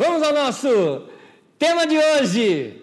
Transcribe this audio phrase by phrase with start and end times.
[0.00, 1.02] Vamos ao nosso
[1.58, 2.80] tema de hoje.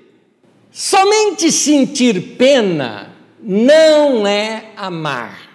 [0.70, 5.50] Somente sentir pena não é amar.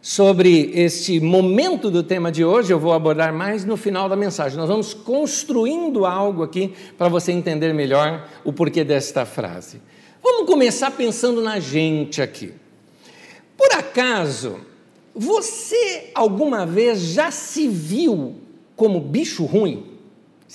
[0.00, 4.56] Sobre este momento do tema de hoje, eu vou abordar mais no final da mensagem.
[4.56, 9.82] Nós vamos construindo algo aqui para você entender melhor o porquê desta frase.
[10.22, 12.54] Vamos começar pensando na gente aqui.
[13.54, 14.60] Por acaso,
[15.14, 18.36] você alguma vez já se viu
[18.74, 19.95] como bicho ruim?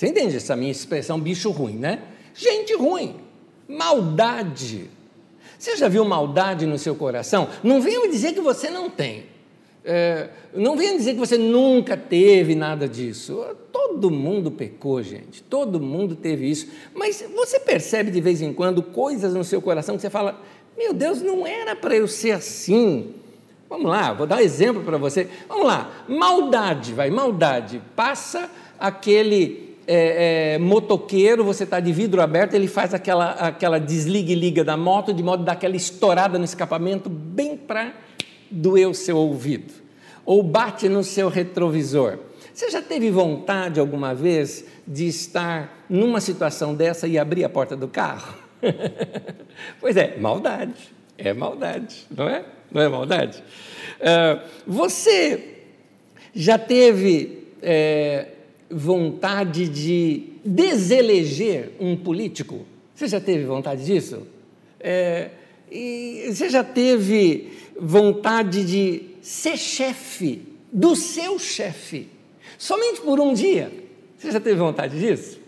[0.02, 2.00] Você entende essa minha expressão bicho ruim, né?
[2.34, 3.20] Gente ruim,
[3.68, 4.90] maldade.
[5.56, 7.48] Você já viu maldade no seu coração?
[7.62, 9.26] Não venha me dizer que você não tem.
[9.84, 13.46] É, não venha dizer que você nunca teve nada disso.
[13.70, 15.40] Todo mundo pecou, gente.
[15.40, 16.66] Todo mundo teve isso.
[16.92, 20.36] Mas você percebe de vez em quando coisas no seu coração que você fala:
[20.76, 23.14] Meu Deus, não era para eu ser assim.
[23.70, 25.28] Vamos lá, vou dar um exemplo para você.
[25.48, 27.80] Vamos lá, maldade, vai, maldade.
[27.94, 34.32] Passa aquele é, é, motoqueiro, você está de vidro aberto, ele faz aquela, aquela desliga
[34.32, 37.92] e liga da moto, de modo a dar aquela estourada no escapamento, bem para
[38.50, 39.72] doer o seu ouvido.
[40.24, 42.18] Ou bate no seu retrovisor.
[42.54, 47.74] Você já teve vontade alguma vez de estar numa situação dessa e abrir a porta
[47.74, 48.34] do carro?
[49.80, 50.92] pois é, maldade.
[51.18, 52.44] É maldade, não é?
[52.70, 53.42] Não é maldade?
[54.00, 55.58] Uh, você
[56.34, 57.48] já teve.
[57.62, 58.26] É,
[58.72, 62.66] vontade de deseleger um político?
[62.94, 64.26] Você já teve vontade disso?
[64.80, 65.30] É,
[65.70, 72.08] e você já teve vontade de ser chefe do seu chefe,
[72.58, 73.72] somente por um dia?
[74.16, 75.38] Você já teve vontade disso?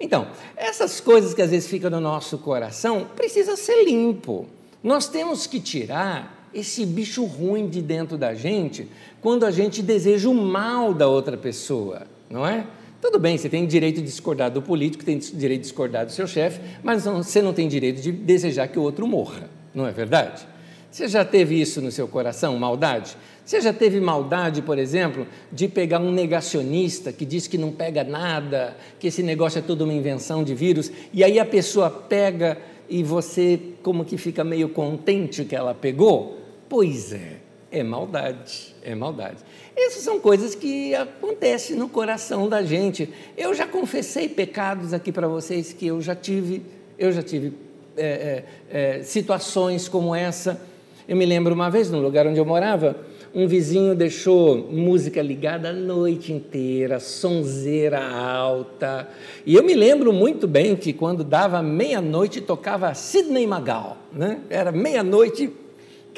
[0.00, 4.46] Então, essas coisas que às vezes ficam no nosso coração, precisa ser limpo.
[4.82, 8.88] Nós temos que tirar esse bicho ruim de dentro da gente
[9.20, 12.66] quando a gente deseja o mal da outra pessoa não é?
[13.00, 16.26] Tudo bem, você tem direito de discordar do político, tem direito de discordar do seu
[16.26, 19.92] chefe, mas não, você não tem direito de desejar que o outro morra, não é
[19.92, 20.46] verdade?
[20.90, 23.16] Você já teve isso no seu coração, maldade?
[23.44, 28.02] Você já teve maldade, por exemplo, de pegar um negacionista que diz que não pega
[28.02, 32.58] nada, que esse negócio é tudo uma invenção de vírus, e aí a pessoa pega
[32.88, 36.38] e você como que fica meio contente que ela pegou?
[36.68, 37.36] Pois é,
[37.70, 39.38] é maldade, é maldade.
[39.80, 43.08] Essas são coisas que acontecem no coração da gente.
[43.36, 46.62] Eu já confessei pecados aqui para vocês que eu já tive,
[46.98, 47.52] eu já tive
[47.96, 50.60] é, é, é, situações como essa.
[51.06, 52.96] Eu me lembro uma vez, no lugar onde eu morava,
[53.34, 59.08] um vizinho deixou música ligada a noite inteira, sonzeira alta.
[59.46, 64.40] E eu me lembro muito bem que quando dava meia-noite tocava Sidney Magal, né?
[64.50, 65.50] Era meia-noite,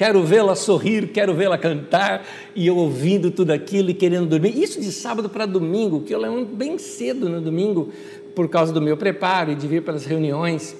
[0.01, 4.59] quero vê-la sorrir, quero vê-la cantar, e eu ouvindo tudo aquilo e querendo dormir.
[4.59, 7.91] Isso de sábado para domingo, que eu lembro bem cedo no domingo,
[8.35, 10.75] por causa do meu preparo e de vir para as reuniões.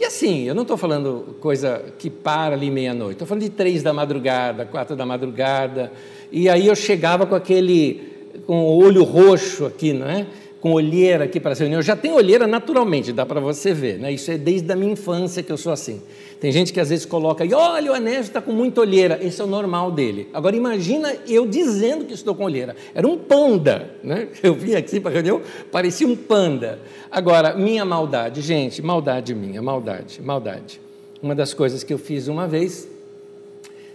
[0.00, 3.82] E assim, eu não estou falando coisa que para ali meia-noite, estou falando de três
[3.82, 5.92] da madrugada, quatro da madrugada,
[6.30, 8.00] e aí eu chegava com aquele,
[8.46, 10.26] com o olho roxo aqui, não é?
[10.62, 11.84] Com olheira aqui para as reuniões.
[11.84, 14.12] Eu já tenho olheira naturalmente, dá para você ver, né?
[14.12, 16.00] Isso é desde a minha infância que eu sou assim.
[16.38, 19.18] Tem gente que às vezes coloca, e olha, o Anésio está com muita olheira.
[19.20, 20.28] Esse é o normal dele.
[20.32, 22.76] Agora imagina eu dizendo que estou com olheira.
[22.94, 24.28] Era um panda, né?
[24.40, 25.42] Eu vim aqui para a reunião,
[25.72, 26.78] parecia um panda.
[27.10, 30.80] Agora, minha maldade, gente, maldade minha, maldade, maldade.
[31.20, 32.88] Uma das coisas que eu fiz uma vez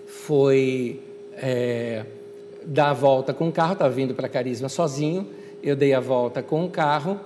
[0.06, 1.00] foi
[1.38, 2.04] é,
[2.66, 5.28] dar a volta com o carro, estava vindo para Carisma sozinho,
[5.70, 7.20] eu dei a volta com o carro,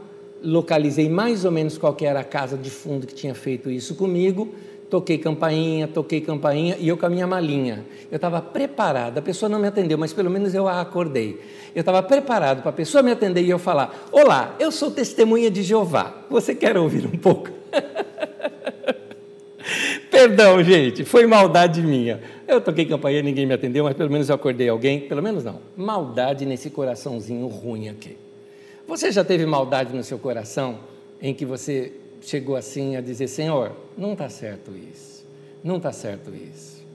[0.44, 4.54] localizei mais ou menos qual era a casa de fundo que tinha feito isso comigo,
[4.90, 7.86] toquei campainha, toquei campainha e eu com a minha malinha.
[8.12, 11.40] Eu estava preparado, a pessoa não me atendeu, mas pelo menos eu a acordei.
[11.74, 15.50] Eu estava preparado para a pessoa me atender e eu falar: Olá, eu sou testemunha
[15.50, 16.26] de Jeová.
[16.30, 17.50] Você quer ouvir um pouco?
[20.12, 22.20] Perdão, gente, foi maldade minha.
[22.46, 25.00] Eu toquei campainha, ninguém me atendeu, mas pelo menos eu acordei alguém.
[25.00, 25.60] Pelo menos não.
[25.78, 28.18] Maldade nesse coraçãozinho ruim aqui.
[28.92, 30.80] Você já teve maldade no seu coração
[31.22, 35.26] em que você chegou assim a dizer: Senhor, não está certo isso,
[35.64, 36.86] não está certo isso.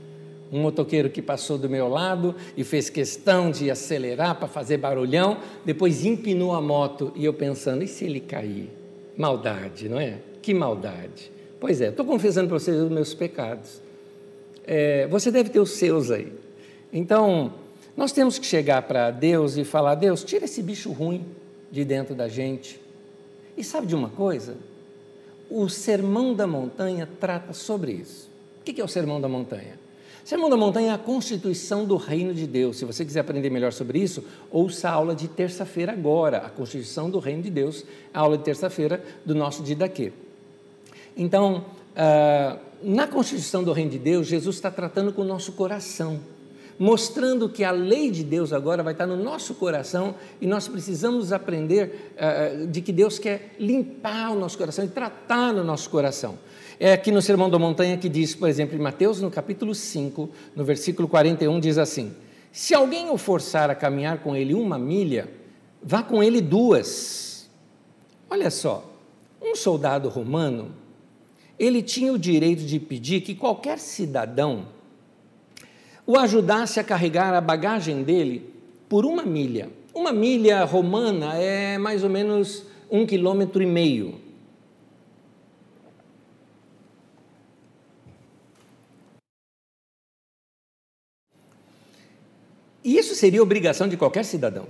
[0.53, 5.39] Um motoqueiro que passou do meu lado e fez questão de acelerar para fazer barulhão,
[5.65, 8.71] depois empinou a moto e eu pensando: e se ele cair?
[9.17, 10.19] Maldade, não é?
[10.43, 11.33] Que maldade.
[11.59, 13.81] Pois é, estou confessando para vocês os meus pecados.
[14.67, 16.31] É, você deve ter os seus aí.
[16.93, 17.55] Então,
[17.97, 21.25] nós temos que chegar para Deus e falar: Deus, tira esse bicho ruim
[21.71, 22.81] de dentro da gente.
[23.57, 24.57] E sabe de uma coisa?
[25.51, 28.29] O Sermão da Montanha trata sobre isso.
[28.61, 29.79] O que é o Sermão da Montanha?
[30.27, 32.79] Sermão da Montanha é a constituição do reino de Deus.
[32.79, 37.09] Se você quiser aprender melhor sobre isso, ouça a aula de terça-feira agora, a constituição
[37.09, 40.13] do reino de Deus, a aula de terça-feira do nosso Didaquê.
[41.17, 41.65] Então,
[41.95, 46.19] uh, na constituição do reino de Deus, Jesus está tratando com o nosso coração,
[46.79, 51.33] mostrando que a lei de Deus agora vai estar no nosso coração e nós precisamos
[51.33, 56.39] aprender uh, de que Deus quer limpar o nosso coração e tratar no nosso coração.
[56.79, 60.29] É aqui no Sermão da Montanha que diz, por exemplo, em Mateus, no capítulo 5,
[60.55, 62.15] no versículo 41, diz assim:
[62.53, 65.29] Se alguém o forçar a caminhar com ele uma milha,
[65.83, 67.49] vá com ele duas.
[68.29, 68.93] Olha só,
[69.41, 70.73] um soldado romano,
[71.59, 74.76] ele tinha o direito de pedir que qualquer cidadão
[76.07, 78.55] o ajudasse a carregar a bagagem dele
[78.89, 79.69] por uma milha.
[79.93, 84.21] Uma milha romana é mais ou menos um quilômetro e meio.
[92.85, 94.69] E isso seria obrigação de qualquer cidadão.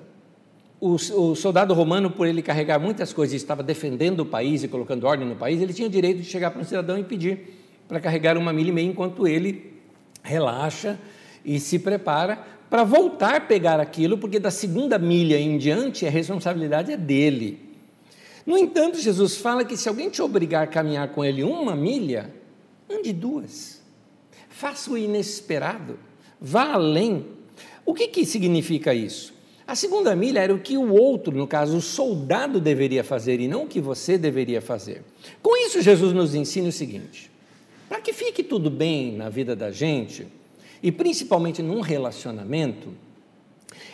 [0.81, 4.69] O, o, soldado romano, por ele carregar muitas coisas e estava defendendo o país e
[4.69, 8.01] colocando ordem no país, ele tinha direito de chegar para um cidadão e pedir para
[8.01, 9.75] carregar uma milha e meia enquanto ele
[10.23, 10.99] relaxa
[11.47, 16.11] e se prepara para voltar a pegar aquilo, porque da segunda milha em diante a
[16.11, 17.61] responsabilidade é dele.
[18.45, 22.31] No entanto, Jesus fala que se alguém te obrigar a caminhar com ele uma milha,
[22.91, 23.81] ande duas.
[24.49, 25.99] Faça o inesperado.
[26.41, 27.37] Vá além
[27.87, 29.33] o que, que significa isso?
[29.65, 33.47] A segunda milha era o que o outro, no caso o soldado, deveria fazer e
[33.47, 35.03] não o que você deveria fazer.
[35.41, 37.31] Com isso, Jesus nos ensina o seguinte:
[37.89, 40.27] para que fique tudo bem na vida da gente,
[40.83, 42.93] e principalmente num relacionamento,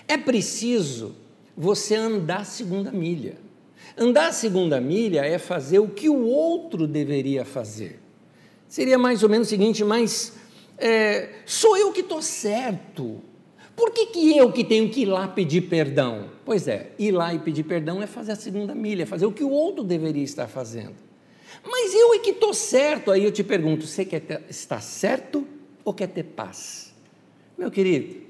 [0.07, 1.15] é preciso
[1.57, 3.37] você andar a segunda milha.
[3.97, 8.01] Andar a segunda milha é fazer o que o outro deveria fazer.
[8.69, 10.35] Seria mais ou menos o seguinte, mas
[10.79, 13.21] é, sou eu que estou certo.
[13.77, 16.31] Por que, que eu que tenho que ir lá pedir perdão?
[16.45, 19.45] Pois é, ir lá e pedir perdão é fazer a segunda milha, fazer o que
[19.45, 20.95] o outro deveria estar fazendo.
[21.65, 25.47] Mas eu é que estou certo, aí eu te pergunto: você quer estar certo
[25.85, 26.95] ou quer ter paz?
[27.57, 28.23] Meu querido,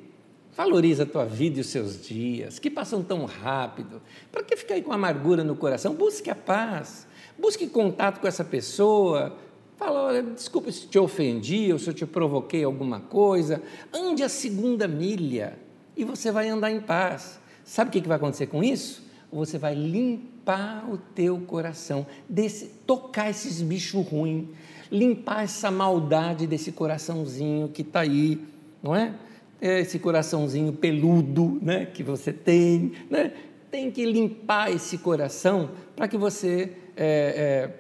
[0.56, 4.02] valoriza a tua vida e os seus dias, que passam tão rápido.
[4.31, 5.94] Para que ficar aí com amargura no coração?
[5.94, 7.06] Busque a paz,
[7.38, 9.37] busque contato com essa pessoa,
[9.84, 13.60] Fala, olha, desculpa se te ofendi ou se eu te provoquei alguma coisa.
[13.93, 15.58] Ande a segunda milha
[15.96, 17.40] e você vai andar em paz.
[17.64, 19.02] Sabe o que vai acontecer com isso?
[19.32, 24.50] Você vai limpar o teu coração, desse, tocar esses bichos ruins,
[24.93, 28.39] limpar essa maldade desse coraçãozinho que está aí,
[28.83, 29.15] não é?
[29.59, 29.81] é?
[29.81, 32.93] Esse coraçãozinho peludo né, que você tem.
[33.09, 33.33] Né?
[33.71, 37.71] Tem que limpar esse coração para que você é,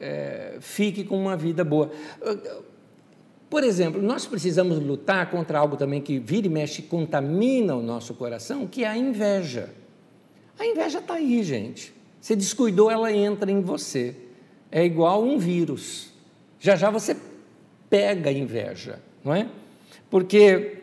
[0.00, 1.90] é, é, fique com uma vida boa.
[3.50, 8.14] Por exemplo, nós precisamos lutar contra algo também que vira e mexe contamina o nosso
[8.14, 9.68] coração, que é a inveja.
[10.58, 11.92] A inveja está aí, gente.
[12.18, 14.16] Você descuidou, ela entra em você.
[14.70, 16.11] É igual um vírus.
[16.62, 17.16] Já já você
[17.90, 19.48] pega a inveja, não é?
[20.08, 20.78] Porque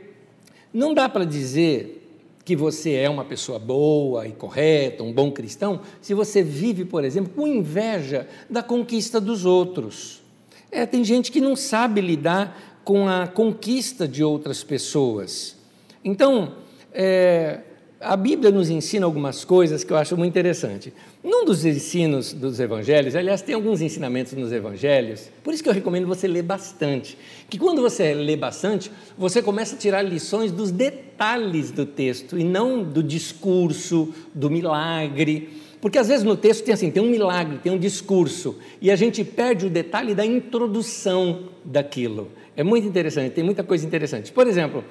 [0.74, 1.96] não dá para dizer
[2.44, 7.06] que você é uma pessoa boa e correta, um bom cristão, se você vive, por
[7.06, 10.22] exemplo, com inveja da conquista dos outros.
[10.70, 15.56] É, tem gente que não sabe lidar com a conquista de outras pessoas.
[16.04, 16.58] Então,
[16.92, 17.62] é,
[18.02, 20.94] a Bíblia nos ensina algumas coisas que eu acho muito interessante.
[21.22, 25.74] Num dos ensinos dos evangelhos, aliás, tem alguns ensinamentos nos evangelhos, por isso que eu
[25.74, 27.18] recomendo você ler bastante.
[27.50, 32.44] Que quando você lê bastante, você começa a tirar lições dos detalhes do texto e
[32.44, 35.50] não do discurso, do milagre.
[35.82, 38.96] Porque às vezes no texto tem assim, tem um milagre, tem um discurso, e a
[38.96, 42.30] gente perde o detalhe da introdução daquilo.
[42.56, 44.32] É muito interessante, tem muita coisa interessante.
[44.32, 44.86] Por exemplo,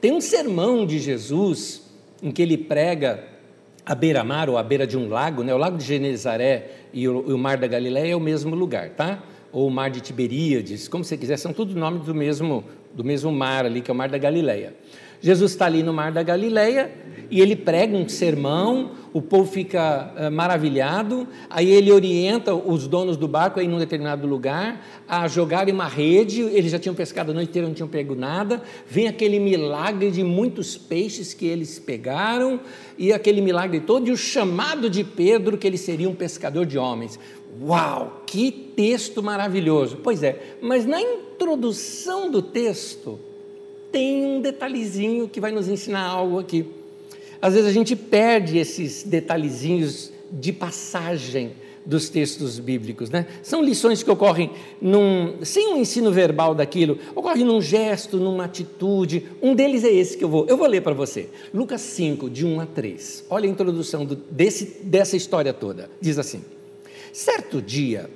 [0.00, 1.91] tem um sermão de Jesus
[2.22, 3.24] em que ele prega
[3.84, 5.52] à beira-mar ou à beira de um lago, né?
[5.52, 8.90] o lago de Genezaré e o, e o mar da Galileia é o mesmo lugar,
[8.90, 9.22] tá?
[9.50, 12.64] Ou o mar de Tiberíades, como você quiser, são tudo nomes do mesmo,
[12.94, 14.74] do mesmo mar ali, que é o mar da Galileia.
[15.22, 16.90] Jesus está ali no mar da Galileia
[17.30, 23.16] e ele prega um sermão, o povo fica uh, maravilhado, aí ele orienta os donos
[23.16, 27.30] do barco a ir num determinado lugar, a jogarem uma rede, eles já tinham pescado
[27.30, 31.78] a noite inteira, não tinham pego nada, vem aquele milagre de muitos peixes que eles
[31.78, 32.60] pegaram,
[32.98, 36.76] e aquele milagre todo, e o chamado de Pedro, que ele seria um pescador de
[36.76, 37.18] homens.
[37.62, 39.98] Uau, que texto maravilhoso!
[40.02, 43.18] Pois é, mas na introdução do texto,
[43.92, 46.66] tem um detalhezinho que vai nos ensinar algo aqui.
[47.40, 51.52] Às vezes a gente perde esses detalhezinhos de passagem
[51.84, 53.26] dos textos bíblicos, né?
[53.42, 59.26] São lições que ocorrem num, sem um ensino verbal daquilo, ocorrem num gesto, numa atitude.
[59.42, 61.28] Um deles é esse que eu vou, eu vou ler para você.
[61.52, 63.24] Lucas 5, de 1 a 3.
[63.28, 65.90] Olha a introdução do, desse, dessa história toda.
[66.00, 66.44] Diz assim:
[67.12, 68.08] Certo dia,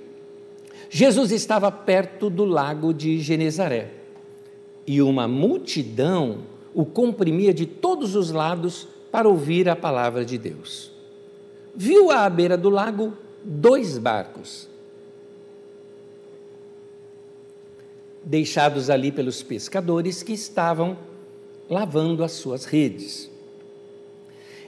[0.88, 4.05] Jesus estava perto do lago de Genezaré
[4.86, 6.38] e uma multidão
[6.72, 10.90] o comprimia de todos os lados para ouvir a palavra de Deus.
[11.74, 14.68] Viu à beira do lago dois barcos,
[18.22, 20.98] deixados ali pelos pescadores que estavam
[21.68, 23.30] lavando as suas redes.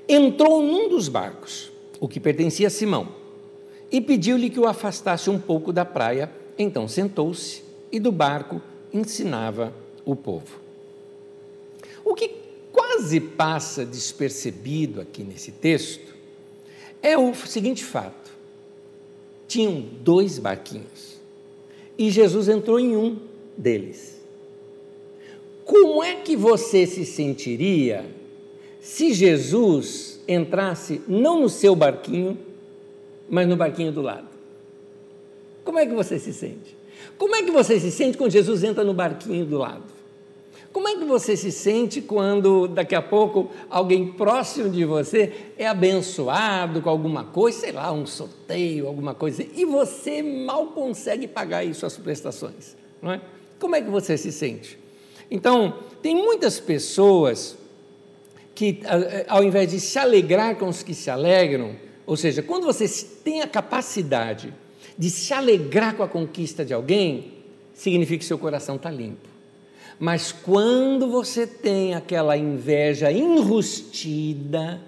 [0.08, 1.70] Entrou num dos barcos,
[2.00, 3.08] o que pertencia a Simão,
[3.90, 6.30] e pediu-lhe que o afastasse um pouco da praia.
[6.58, 8.60] Então sentou-se e do barco
[8.92, 9.72] ensinava
[10.12, 10.58] o povo.
[12.02, 12.30] O que
[12.72, 16.14] quase passa despercebido aqui nesse texto
[17.02, 18.32] é o seguinte fato:
[19.46, 21.18] tinham dois barquinhos
[21.98, 23.18] e Jesus entrou em um
[23.56, 24.18] deles.
[25.66, 28.06] Como é que você se sentiria
[28.80, 32.38] se Jesus entrasse não no seu barquinho,
[33.28, 34.28] mas no barquinho do lado?
[35.62, 36.74] Como é que você se sente?
[37.18, 39.97] Como é que você se sente quando Jesus entra no barquinho do lado?
[40.72, 45.66] Como é que você se sente quando daqui a pouco alguém próximo de você é
[45.66, 51.64] abençoado com alguma coisa, sei lá, um sorteio, alguma coisa, e você mal consegue pagar
[51.64, 53.20] isso as prestações, não é?
[53.58, 54.78] Como é que você se sente?
[55.30, 57.56] Então, tem muitas pessoas
[58.54, 58.80] que,
[59.26, 62.88] ao invés de se alegrar com os que se alegram, ou seja, quando você
[63.22, 64.54] tem a capacidade
[64.96, 67.34] de se alegrar com a conquista de alguém,
[67.72, 69.27] significa que seu coração está limpo.
[69.98, 74.80] Mas quando você tem aquela inveja enrustida,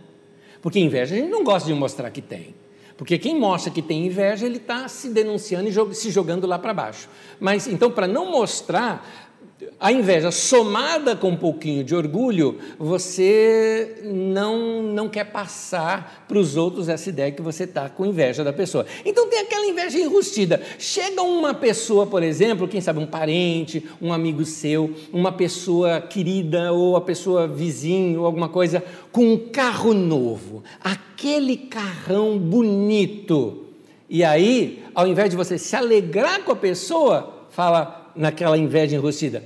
[0.62, 2.55] porque inveja a gente não gosta de mostrar que tem.
[2.97, 6.75] Porque quem mostra que tem inveja, ele está se denunciando e se jogando lá para
[6.75, 7.09] baixo.
[7.40, 9.30] Mas então, para não mostrar,
[9.79, 16.57] a inveja somada com um pouquinho de orgulho, você não, não quer passar para os
[16.57, 18.87] outros essa ideia que você está com inveja da pessoa.
[19.05, 20.61] Então tem aquela inveja enrustida.
[20.79, 26.73] Chega uma pessoa, por exemplo, quem sabe um parente, um amigo seu, uma pessoa querida
[26.73, 33.67] ou a pessoa vizinho alguma coisa, com um carro novo, aquele carrão bonito.
[34.09, 39.43] E aí, ao invés de você se alegrar com a pessoa, fala naquela inveja enrustida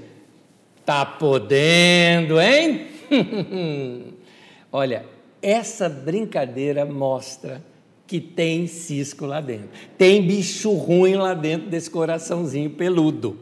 [0.85, 2.89] Tá podendo, hein?
[4.71, 5.07] Olha,
[5.41, 7.65] essa brincadeira mostra
[8.07, 9.71] que tem cisco lá dentro.
[9.97, 13.39] Tem bicho ruim lá dentro desse coraçãozinho peludo.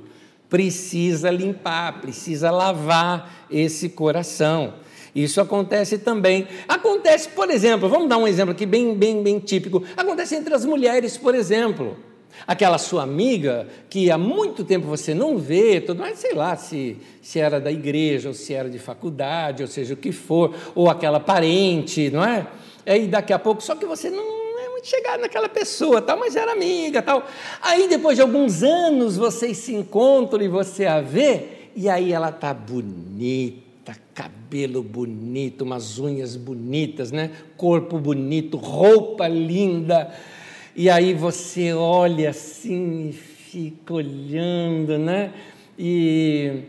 [0.49, 4.75] Precisa limpar, precisa lavar esse coração.
[5.13, 6.47] Isso acontece também.
[6.69, 9.83] Acontece, por exemplo, vamos dar um exemplo aqui bem, bem, bem típico.
[9.97, 11.97] Acontece entre as mulheres, por exemplo.
[12.47, 16.97] Aquela sua amiga que há muito tempo você não vê, tudo mais, sei lá se,
[17.21, 20.91] se era da igreja, ou se era de faculdade, ou seja o que for, ou
[20.91, 22.47] aquela parente, não é?
[22.85, 26.35] Aí daqui a pouco, só que você não é muito chegado naquela pessoa, tal, mas
[26.35, 27.27] era amiga, tal.
[27.61, 31.45] Aí depois de alguns anos vocês se encontram e você a vê,
[31.77, 37.31] e aí ela está bonita, cabelo bonito, umas unhas bonitas, né?
[37.57, 40.13] Corpo bonito, roupa linda
[40.75, 45.33] e aí você olha assim e fica olhando, né?
[45.79, 46.63] E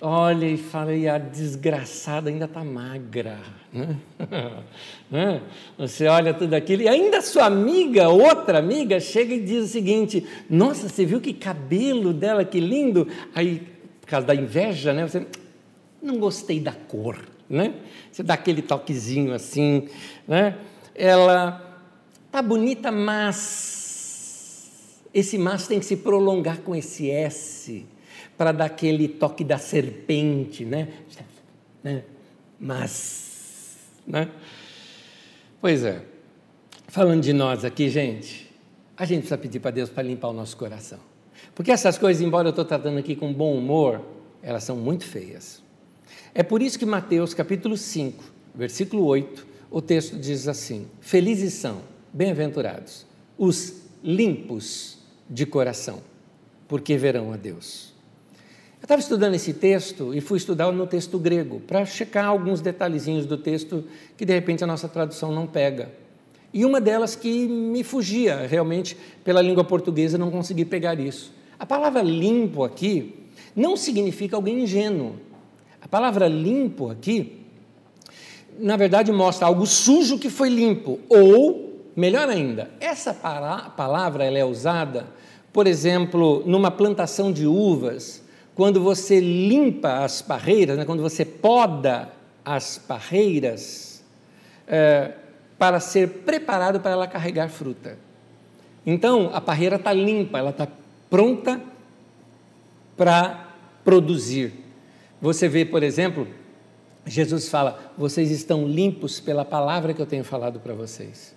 [0.00, 3.38] olha e fala, e a desgraçada ainda está magra.
[3.72, 3.96] Né?
[5.10, 5.42] né?
[5.76, 10.26] Você olha tudo aquilo e ainda sua amiga, outra amiga, chega e diz o seguinte:
[10.48, 13.08] Nossa, você viu que cabelo dela, que lindo?
[13.34, 13.62] Aí,
[14.00, 15.06] por causa da inveja, né?
[15.06, 15.26] Você
[16.02, 17.74] não gostei da cor, né?
[18.12, 19.88] Você dá aquele toquezinho assim,
[20.28, 20.56] né?
[20.94, 21.63] Ela
[22.34, 27.86] Tá bonita, mas esse mas tem que se prolongar com esse S
[28.36, 30.88] para dar aquele toque da serpente, né?
[31.80, 32.02] né?
[32.58, 34.28] Mas, né?
[35.60, 36.02] Pois é.
[36.88, 38.50] Falando de nós aqui, gente,
[38.96, 40.98] a gente precisa pedir para Deus para limpar o nosso coração.
[41.54, 44.04] Porque essas coisas, embora eu estou tratando aqui com bom humor,
[44.42, 45.62] elas são muito feias.
[46.34, 48.24] É por isso que Mateus capítulo 5,
[48.56, 53.04] versículo 8, o texto diz assim: Felizes são Bem-aventurados
[53.36, 56.00] os limpos de coração,
[56.68, 57.92] porque verão a Deus.
[58.80, 63.26] Eu estava estudando esse texto e fui estudar no texto grego, para checar alguns detalhezinhos
[63.26, 63.82] do texto
[64.16, 65.90] que de repente a nossa tradução não pega.
[66.52, 71.32] E uma delas que me fugia realmente pela língua portuguesa, não consegui pegar isso.
[71.58, 73.12] A palavra limpo aqui
[73.56, 75.16] não significa alguém ingênuo.
[75.82, 77.40] A palavra limpo aqui,
[78.56, 84.44] na verdade, mostra algo sujo que foi limpo, ou melhor ainda, essa palavra ela é
[84.44, 85.06] usada,
[85.52, 88.22] por exemplo, numa plantação de uvas,
[88.54, 92.10] quando você limpa as parreiras, né, quando você poda
[92.44, 94.04] as parreiras,
[94.66, 95.12] é,
[95.58, 97.96] para ser preparado para ela carregar fruta.
[98.86, 100.68] Então, a parreira está limpa, ela está
[101.08, 101.60] pronta
[102.96, 103.48] para
[103.84, 104.52] produzir.
[105.20, 106.28] Você vê, por exemplo,
[107.06, 111.34] Jesus fala: vocês estão limpos pela palavra que eu tenho falado para vocês.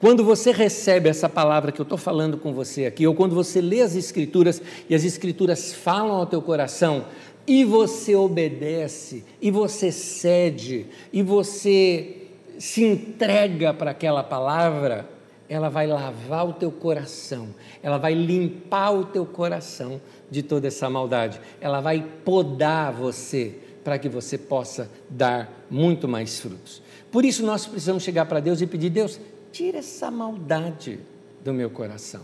[0.00, 3.60] Quando você recebe essa palavra que eu estou falando com você aqui, ou quando você
[3.60, 7.06] lê as Escrituras e as Escrituras falam ao teu coração,
[7.46, 12.28] e você obedece, e você cede, e você
[12.58, 15.08] se entrega para aquela palavra,
[15.48, 17.48] ela vai lavar o teu coração,
[17.82, 20.00] ela vai limpar o teu coração
[20.30, 26.38] de toda essa maldade, ela vai podar você para que você possa dar muito mais
[26.38, 26.82] frutos.
[27.10, 29.18] Por isso nós precisamos chegar para Deus e pedir: Deus,
[29.52, 31.00] tira essa maldade
[31.44, 32.22] do meu coração.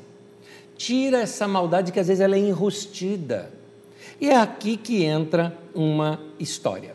[0.76, 3.52] Tira essa maldade que às vezes ela é enrustida.
[4.20, 6.94] E é aqui que entra uma história.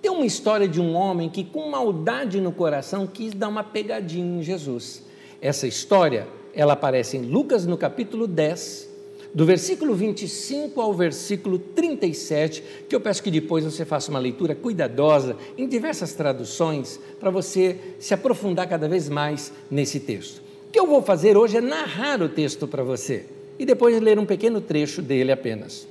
[0.00, 4.40] Tem uma história de um homem que, com maldade no coração, quis dar uma pegadinha
[4.40, 5.02] em Jesus.
[5.40, 8.90] Essa história, ela aparece em Lucas no capítulo 10,
[9.34, 14.54] do versículo 25 ao versículo 37, que eu peço que depois você faça uma leitura
[14.54, 20.40] cuidadosa em diversas traduções, para você se aprofundar cada vez mais nesse texto.
[20.68, 23.26] O que eu vou fazer hoje é narrar o texto para você
[23.58, 25.88] e depois ler um pequeno trecho dele apenas.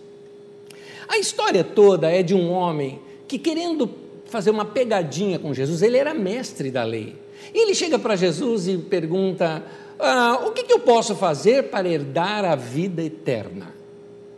[1.08, 3.90] A história toda é de um homem que, querendo
[4.26, 7.16] fazer uma pegadinha com Jesus, ele era mestre da lei.
[7.54, 9.64] E ele chega para Jesus e pergunta:
[10.00, 13.74] ah, O que, que eu posso fazer para herdar a vida eterna?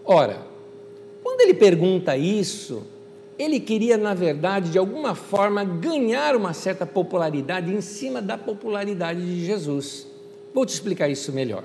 [0.04, 0.46] Ora,
[1.24, 2.84] quando ele pergunta isso,
[3.38, 9.22] ele queria, na verdade, de alguma forma, ganhar uma certa popularidade em cima da popularidade
[9.26, 10.08] de Jesus.
[10.54, 11.64] Vou te explicar isso melhor.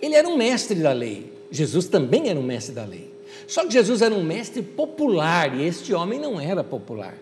[0.00, 3.10] Ele era um mestre da lei, Jesus também era um mestre da lei.
[3.46, 7.18] Só que Jesus era um mestre popular e este homem não era popular.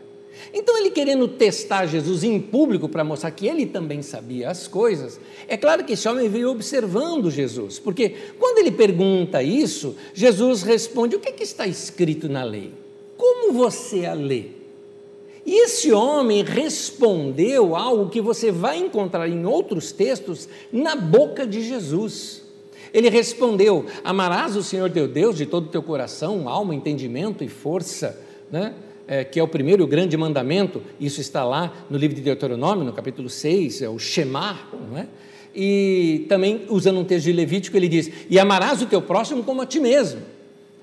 [0.53, 5.21] Então, ele querendo testar Jesus em público para mostrar que ele também sabia as coisas,
[5.47, 11.17] é claro que esse homem veio observando Jesus, porque quando ele pergunta isso, Jesus responde:
[11.17, 12.73] O que, é que está escrito na lei?
[13.17, 14.59] Como você a lê?
[15.45, 21.63] E esse homem respondeu algo que você vai encontrar em outros textos na boca de
[21.63, 22.43] Jesus.
[22.93, 27.49] Ele respondeu: Amarás o Senhor teu Deus de todo o teu coração, alma, entendimento e
[27.49, 28.75] força, né?
[29.11, 32.93] É, que é o primeiro grande mandamento, isso está lá no livro de Deuteronômio, no
[32.93, 35.07] capítulo 6, é o Shemar, não é?
[35.55, 39.63] E também, usando um texto de Levítico, ele diz: E amarás o teu próximo como
[39.63, 40.21] a ti mesmo.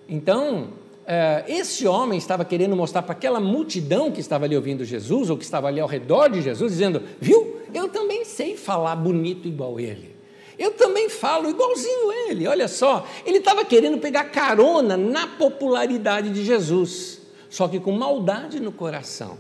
[0.10, 0.70] Então,
[1.06, 5.38] é, esse homem estava querendo mostrar para aquela multidão que estava ali ouvindo Jesus, ou
[5.38, 9.80] que estava ali ao redor de Jesus, dizendo: Viu, eu também sei falar bonito igual
[9.80, 10.16] ele.
[10.58, 13.06] Eu também falo igualzinho ele, olha só.
[13.26, 17.15] Ele estava querendo pegar carona na popularidade de Jesus,
[17.50, 19.38] só que com maldade no coração.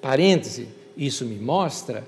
[0.00, 2.04] Parêntese, isso me mostra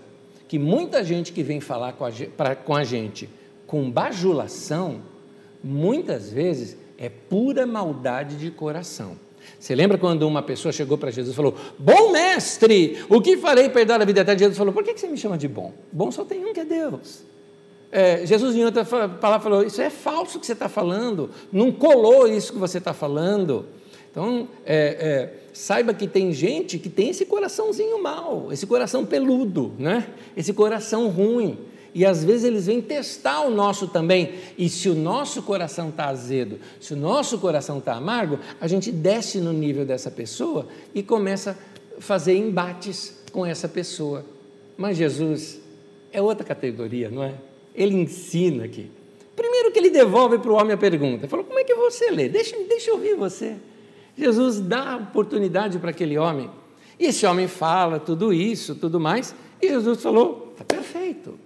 [0.49, 3.29] que muita gente que vem falar com a, pra, com a gente
[3.67, 5.01] com bajulação,
[5.63, 9.19] muitas vezes é pura maldade de coração.
[9.59, 13.69] Você lembra quando uma pessoa chegou para Jesus e falou: Bom mestre, o que farei
[13.69, 14.39] para herdar a vida eterna?
[14.39, 15.73] Jesus falou: Por que você me chama de bom?
[15.91, 17.25] Bom só tem um que é Deus.
[17.91, 22.27] É, Jesus, em outra palavra, falou: Isso é falso que você está falando, não colou
[22.27, 23.67] isso que você está falando.
[24.15, 29.73] Então, é, é, saiba que tem gente que tem esse coraçãozinho mal, esse coração peludo,
[29.77, 30.07] né?
[30.37, 31.59] esse coração ruim.
[31.93, 34.35] E às vezes eles vêm testar o nosso também.
[34.57, 38.93] E se o nosso coração está azedo, se o nosso coração está amargo, a gente
[38.93, 41.59] desce no nível dessa pessoa e começa
[41.99, 44.25] a fazer embates com essa pessoa.
[44.77, 45.61] Mas Jesus
[46.13, 47.35] é outra categoria, não é?
[47.75, 48.89] ele ensina aqui.
[49.35, 51.27] Primeiro que ele devolve para o homem a pergunta.
[51.27, 52.29] Falou, como é que você lê?
[52.29, 53.57] Deixa, deixa eu ouvir você.
[54.17, 56.51] Jesus dá oportunidade para aquele homem.
[56.99, 59.35] E esse homem fala tudo isso, tudo mais.
[59.61, 61.39] E Jesus falou, está perfeito.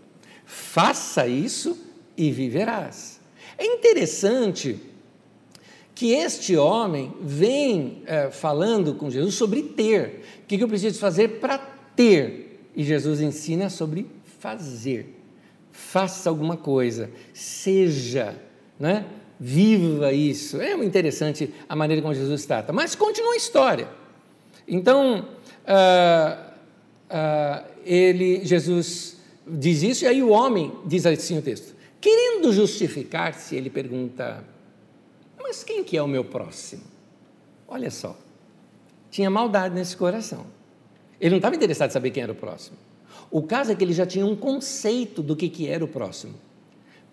[0.44, 1.78] Faça isso
[2.16, 3.20] e viverás.
[3.56, 4.78] É interessante
[5.94, 10.22] que este homem vem é, falando com Jesus sobre ter.
[10.42, 12.68] O que eu preciso fazer para ter?
[12.76, 14.06] E Jesus ensina sobre
[14.38, 15.18] fazer
[15.78, 18.34] faça alguma coisa, seja,
[18.78, 19.06] né?
[19.38, 20.60] Viva isso.
[20.60, 22.72] É interessante a maneira como Jesus trata.
[22.72, 23.88] Mas continua a história.
[24.66, 25.28] Então,
[25.64, 26.52] uh,
[27.08, 33.56] uh, ele, Jesus diz isso, e aí o homem, diz assim o texto, querendo justificar-se,
[33.56, 34.44] ele pergunta,
[35.40, 36.82] mas quem que é o meu próximo?
[37.66, 38.16] Olha só,
[39.10, 40.46] tinha maldade nesse coração.
[41.20, 42.76] Ele não estava interessado em saber quem era o próximo.
[43.30, 46.34] O caso é que ele já tinha um conceito do que, que era o próximo.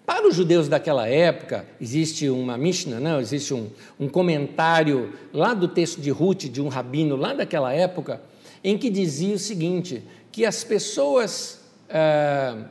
[0.06, 3.20] Para os judeus daquela época, existe uma Mishnah, não?
[3.20, 8.22] existe um, um comentário lá do texto de Ruth, de um rabino lá daquela época,
[8.64, 12.66] em que dizia o seguinte: que as pessoas ah,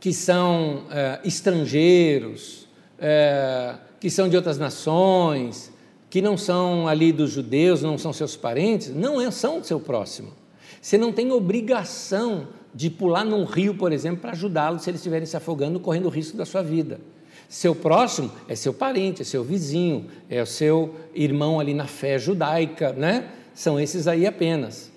[0.00, 5.72] que são ah, estrangeiros, ah, que são de outras nações,
[6.08, 10.32] que não são ali dos judeus, não são seus parentes, não é, são seu próximo.
[10.80, 15.26] Você não tem obrigação de pular num rio, por exemplo, para ajudá-los se eles estiverem
[15.26, 17.00] se afogando, correndo o risco da sua vida.
[17.48, 22.18] Seu próximo é seu parente, é seu vizinho, é o seu irmão ali na fé
[22.18, 23.30] judaica, né?
[23.54, 24.90] São esses aí apenas.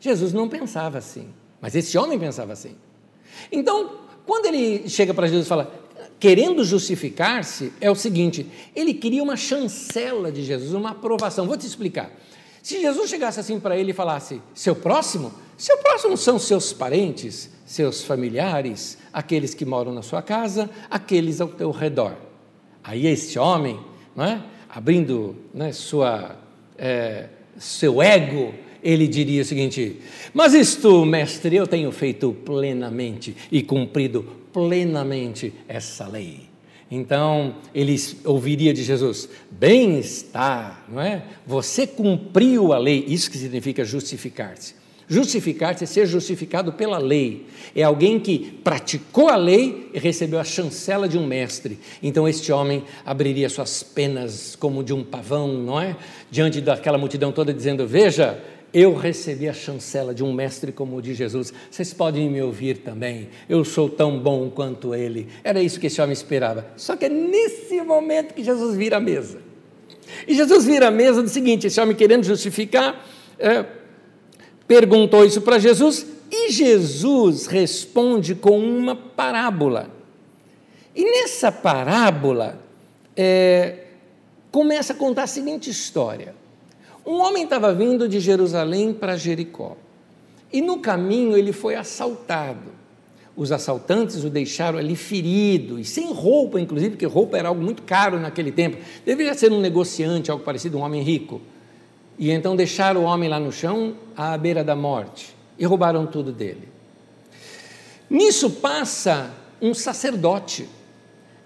[0.00, 1.28] Jesus não pensava assim,
[1.60, 2.76] mas esse homem pensava assim.
[3.52, 5.72] Então, quando ele chega para Jesus e fala,
[6.18, 11.46] querendo justificar-se, é o seguinte: ele queria uma chancela de Jesus, uma aprovação.
[11.46, 12.10] Vou te explicar.
[12.62, 17.50] Se Jesus chegasse assim para ele e falasse, seu próximo, seu próximo são seus parentes,
[17.66, 22.14] seus familiares, aqueles que moram na sua casa, aqueles ao teu redor.
[22.82, 23.78] Aí esse homem,
[24.14, 24.42] não é?
[24.68, 26.36] abrindo né, sua,
[26.76, 27.26] é,
[27.58, 30.00] seu ego, ele diria o seguinte:
[30.32, 36.47] Mas isto, mestre, eu tenho feito plenamente e cumprido plenamente essa lei.
[36.90, 41.22] Então, ele ouviria de Jesus: Bem está, não é?
[41.46, 44.78] Você cumpriu a lei, isso que significa justificar-se.
[45.10, 47.46] Justificar-se é ser justificado pela lei.
[47.74, 51.78] É alguém que praticou a lei e recebeu a chancela de um mestre.
[52.02, 55.96] Então este homem abriria suas penas como de um pavão, não é?
[56.30, 58.38] Diante daquela multidão toda dizendo: Veja,
[58.72, 61.52] eu recebi a chancela de um mestre como o de Jesus.
[61.70, 63.28] Vocês podem me ouvir também.
[63.48, 65.28] Eu sou tão bom quanto ele.
[65.42, 66.66] Era isso que esse homem esperava.
[66.76, 69.40] Só que é nesse momento que Jesus vira a mesa.
[70.26, 73.06] E Jesus vira a mesa do seguinte: esse homem querendo justificar,
[73.38, 73.64] é,
[74.66, 79.90] perguntou isso para Jesus e Jesus responde com uma parábola.
[80.94, 82.60] E nessa parábola,
[83.16, 83.84] é,
[84.50, 86.34] começa a contar a seguinte história.
[87.08, 89.78] Um homem estava vindo de Jerusalém para Jericó.
[90.52, 92.70] E no caminho ele foi assaltado.
[93.34, 97.82] Os assaltantes o deixaram ali ferido e sem roupa, inclusive, porque roupa era algo muito
[97.82, 98.76] caro naquele tempo.
[99.06, 101.40] Deveria ser um negociante, algo parecido, um homem rico.
[102.18, 106.30] E então deixaram o homem lá no chão, à beira da morte, e roubaram tudo
[106.30, 106.68] dele.
[108.10, 109.30] Nisso passa
[109.62, 110.68] um sacerdote.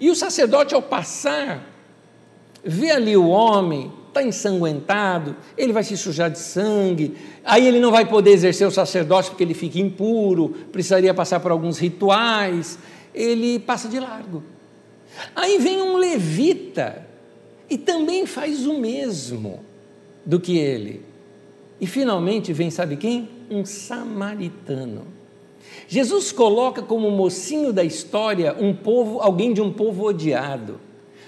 [0.01, 1.65] E o sacerdote, ao passar,
[2.65, 7.91] vê ali o homem está ensanguentado, ele vai se sujar de sangue, aí ele não
[7.91, 12.79] vai poder exercer o sacerdócio porque ele fica impuro, precisaria passar por alguns rituais,
[13.15, 14.43] ele passa de largo.
[15.35, 17.07] Aí vem um levita
[17.69, 19.61] e também faz o mesmo
[20.25, 21.03] do que ele.
[21.81, 23.29] E finalmente vem, sabe quem?
[23.51, 25.07] Um samaritano.
[25.89, 30.79] Jesus coloca como mocinho da história um povo, alguém de um povo odiado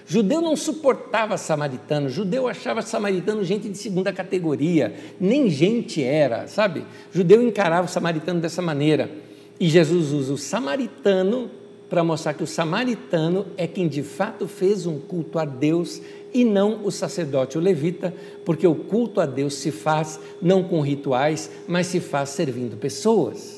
[0.06, 6.84] Judeu não suportava samaritano, judeu achava samaritano gente de segunda categoria, nem gente era, sabe?
[7.10, 9.10] Judeu encarava o samaritano dessa maneira.
[9.58, 11.50] E Jesus usa o samaritano
[11.88, 16.02] para mostrar que o samaritano é quem de fato fez um culto a Deus
[16.34, 18.12] e não o sacerdote o levita,
[18.44, 23.53] porque o culto a Deus se faz não com rituais, mas se faz servindo pessoas.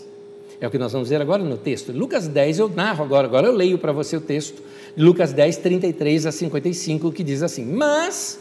[0.61, 1.93] É o que nós vamos ver agora no texto.
[1.93, 4.63] Lucas 10 eu narro agora, agora eu leio para você o texto
[4.97, 8.41] Lucas 10, 33 a 55, que diz assim: Mas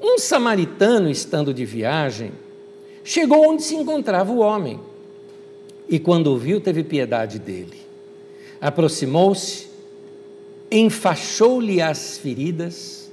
[0.00, 2.30] um samaritano, estando de viagem,
[3.02, 4.78] chegou onde se encontrava o homem,
[5.88, 7.78] e quando o viu, teve piedade dele.
[8.60, 9.66] Aproximou-se,
[10.70, 13.10] enfaixou-lhe as feridas,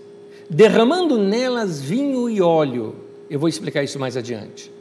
[0.47, 2.95] derramando nelas vinho e óleo.
[3.27, 4.71] Eu vou explicar isso mais adiante.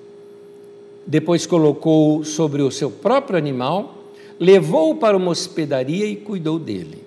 [1.07, 4.05] Depois colocou sobre o seu próprio animal,
[4.39, 7.03] levou-o para uma hospedaria e cuidou dele.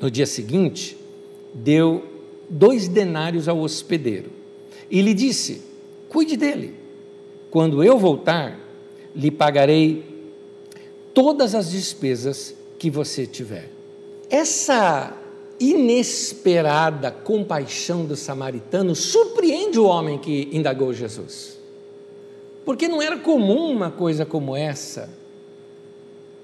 [0.00, 0.96] No dia seguinte,
[1.52, 2.04] deu
[2.48, 4.30] dois denários ao hospedeiro
[4.90, 5.62] e lhe disse:
[6.08, 6.74] Cuide dele.
[7.50, 8.58] Quando eu voltar,
[9.14, 10.04] lhe pagarei
[11.14, 13.70] todas as despesas que você tiver.
[14.28, 15.16] Essa
[15.58, 21.55] inesperada compaixão do samaritano surpreende o homem que indagou Jesus.
[22.66, 25.08] Porque não era comum uma coisa como essa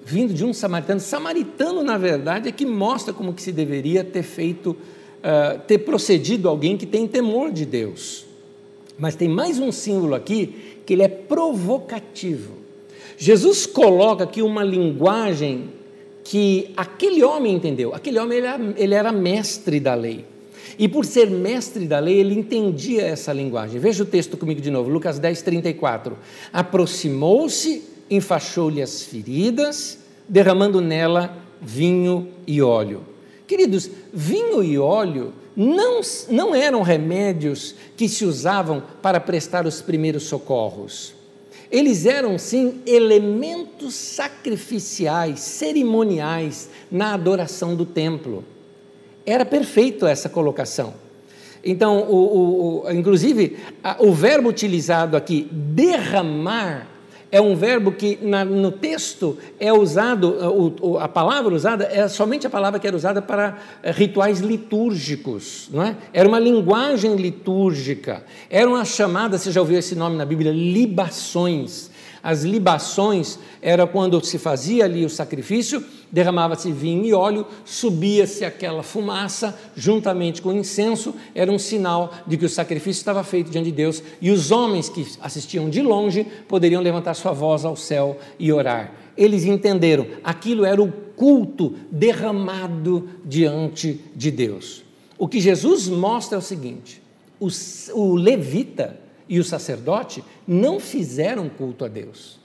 [0.04, 1.00] vindo de um samaritano.
[1.00, 6.48] Samaritano, na verdade, é que mostra como que se deveria ter feito, uh, ter procedido
[6.48, 8.24] alguém que tem temor de Deus.
[8.98, 10.54] Mas tem mais um símbolo aqui
[10.84, 12.54] que ele é provocativo.
[13.16, 15.70] Jesus coloca aqui uma linguagem
[16.24, 17.94] que aquele homem entendeu.
[17.94, 20.24] Aquele homem ele era, ele era mestre da lei.
[20.78, 23.80] E por ser mestre da lei, ele entendia essa linguagem.
[23.80, 26.16] Veja o texto comigo de novo, Lucas 10, 34.
[26.52, 33.04] Aproximou-se enfaixou-lhe as feridas, derramando nela vinho e óleo.
[33.46, 40.24] Queridos, vinho e óleo não, não eram remédios que se usavam para prestar os primeiros
[40.24, 41.14] socorros.
[41.70, 48.44] Eles eram, sim, elementos sacrificiais, cerimoniais na adoração do templo.
[49.24, 50.94] Era perfeito essa colocação.
[51.64, 56.88] Então, o, o, inclusive, a, o verbo utilizado aqui, derramar,
[57.32, 60.28] é um verbo que na, no texto é usado,
[60.82, 65.70] o, a palavra usada é somente a palavra que era usada para eh, rituais litúrgicos,
[65.72, 65.96] não é?
[66.12, 71.90] Era uma linguagem litúrgica, eram as chamadas, você já ouviu esse nome na Bíblia, libações.
[72.22, 78.84] As libações era quando se fazia ali o sacrifício, derramava-se vinho e óleo, subia-se aquela
[78.84, 83.66] fumaça juntamente com o incenso, era um sinal de que o sacrifício estava feito diante
[83.66, 88.16] de Deus, e os homens que assistiam de longe poderiam levantar sua voz ao céu
[88.38, 88.92] e orar.
[89.16, 94.84] Eles entenderam, aquilo era o culto derramado diante de Deus.
[95.18, 97.02] O que Jesus mostra é o seguinte:
[97.40, 97.48] o,
[97.94, 99.01] o levita
[99.32, 102.38] e o sacerdote não fizeram culto a Deus.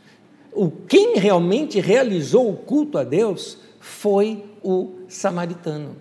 [0.53, 5.97] O quem realmente realizou o culto a Deus foi o samaritano.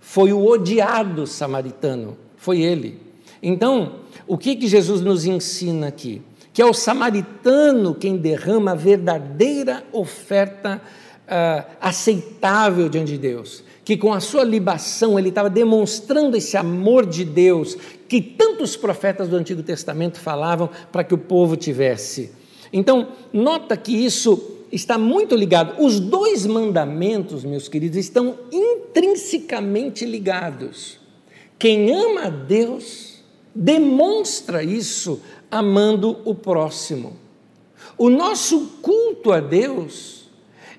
[0.00, 2.98] Foi o odiado samaritano, foi ele.
[3.42, 6.22] Então, o que que Jesus nos ensina aqui?
[6.50, 10.80] Que é o samaritano quem derrama a verdadeira oferta
[11.26, 17.04] uh, aceitável diante de Deus que com a sua libação ele estava demonstrando esse amor
[17.04, 17.76] de Deus
[18.08, 22.30] que tantos profetas do Antigo Testamento falavam para que o povo tivesse.
[22.72, 25.82] Então, nota que isso está muito ligado.
[25.82, 30.98] Os dois mandamentos, meus queridos, estão intrinsecamente ligados.
[31.58, 33.22] Quem ama a Deus
[33.54, 37.16] demonstra isso amando o próximo.
[37.98, 40.30] O nosso culto a Deus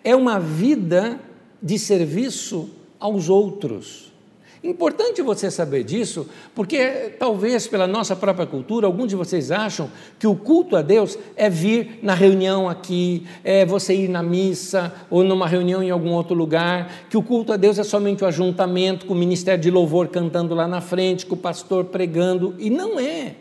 [0.03, 1.19] é uma vida
[1.61, 2.69] de serviço
[3.03, 4.13] aos outros.
[4.63, 10.25] Importante você saber disso, porque talvez pela nossa própria cultura, alguns de vocês acham que
[10.25, 15.21] o culto a Deus é vir na reunião aqui, é você ir na missa ou
[15.21, 19.05] numa reunião em algum outro lugar, que o culto a Deus é somente o ajuntamento
[19.05, 22.97] com o ministério de louvor cantando lá na frente, com o pastor pregando, e não
[22.97, 23.35] é.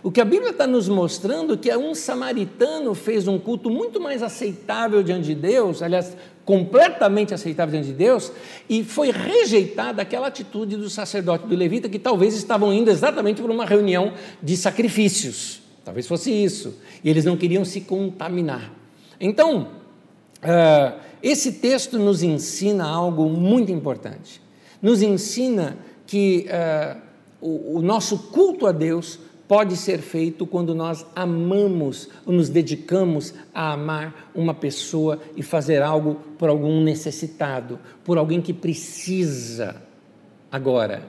[0.00, 4.00] O que a Bíblia está nos mostrando é que um samaritano fez um culto muito
[4.00, 6.16] mais aceitável diante de Deus, aliás,
[6.48, 8.32] completamente aceitável diante de Deus,
[8.70, 13.52] e foi rejeitada aquela atitude do sacerdote do levita, que talvez estavam indo exatamente para
[13.52, 15.60] uma reunião de sacrifícios.
[15.84, 16.78] Talvez fosse isso.
[17.04, 18.72] E eles não queriam se contaminar.
[19.20, 19.68] Então,
[20.38, 24.40] uh, esse texto nos ensina algo muito importante.
[24.80, 26.46] Nos ensina que
[27.42, 33.72] o, o nosso culto a Deus pode ser feito quando nós amamos, nos dedicamos a
[33.72, 39.82] amar uma pessoa e fazer algo por algum necessitado, por alguém que precisa.
[40.52, 41.02] Agora,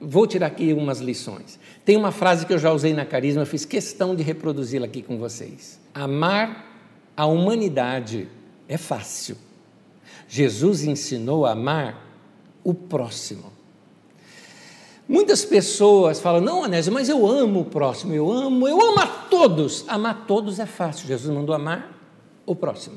[0.00, 1.58] vou tirar aqui umas lições.
[1.84, 5.00] Tem uma frase que eu já usei na Carisma, eu fiz questão de reproduzi-la aqui
[5.00, 5.80] com vocês.
[5.94, 6.72] Amar
[7.16, 8.28] a humanidade
[8.68, 9.36] é fácil.
[10.26, 12.08] Jesus ensinou a amar
[12.64, 13.52] o próximo.
[15.08, 19.06] Muitas pessoas falam: não, Anésio, mas eu amo o próximo, eu amo, eu amo a
[19.06, 19.84] todos.
[19.88, 21.98] Amar todos é fácil, Jesus mandou amar
[22.46, 22.96] o próximo.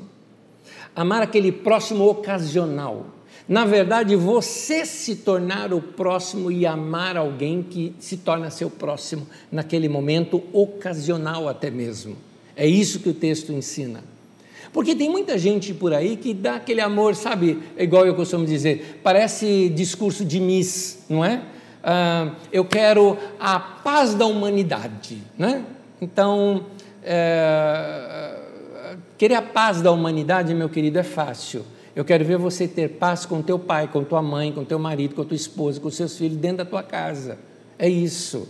[0.94, 3.06] Amar aquele próximo ocasional.
[3.48, 9.26] Na verdade, você se tornar o próximo e amar alguém que se torna seu próximo
[9.52, 12.16] naquele momento ocasional até mesmo.
[12.56, 14.02] É isso que o texto ensina.
[14.72, 19.00] Porque tem muita gente por aí que dá aquele amor, sabe, igual eu costumo dizer,
[19.02, 21.42] parece discurso de Miss, não é?
[22.52, 25.22] Eu quero a paz da humanidade.
[25.38, 25.64] Né?
[26.00, 26.64] Então,
[27.02, 28.36] é,
[29.16, 31.64] querer a paz da humanidade, meu querido, é fácil.
[31.94, 35.14] Eu quero ver você ter paz com teu pai, com tua mãe, com teu marido,
[35.14, 37.38] com tua esposa, com seus filhos dentro da tua casa.
[37.78, 38.48] É isso.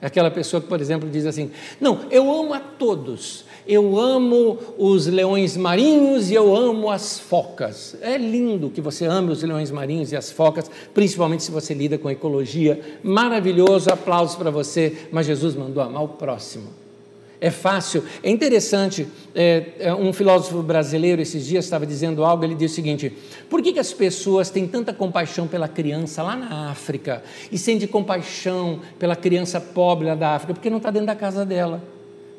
[0.00, 4.58] É aquela pessoa que, por exemplo, diz assim: Não, eu amo a todos, eu amo
[4.76, 7.96] os leões marinhos e eu amo as focas.
[8.00, 11.96] É lindo que você ame os leões marinhos e as focas, principalmente se você lida
[11.96, 12.80] com ecologia.
[13.02, 16.82] Maravilhoso, aplausos para você, mas Jesus mandou amar o próximo.
[17.40, 19.06] É fácil, é interessante.
[19.34, 22.44] É, é, um filósofo brasileiro esses dias estava dizendo algo.
[22.44, 23.12] Ele disse o seguinte:
[23.50, 27.88] por que, que as pessoas têm tanta compaixão pela criança lá na África e sentem
[27.88, 30.54] compaixão pela criança pobre lá da África?
[30.54, 31.82] Porque não está dentro da casa dela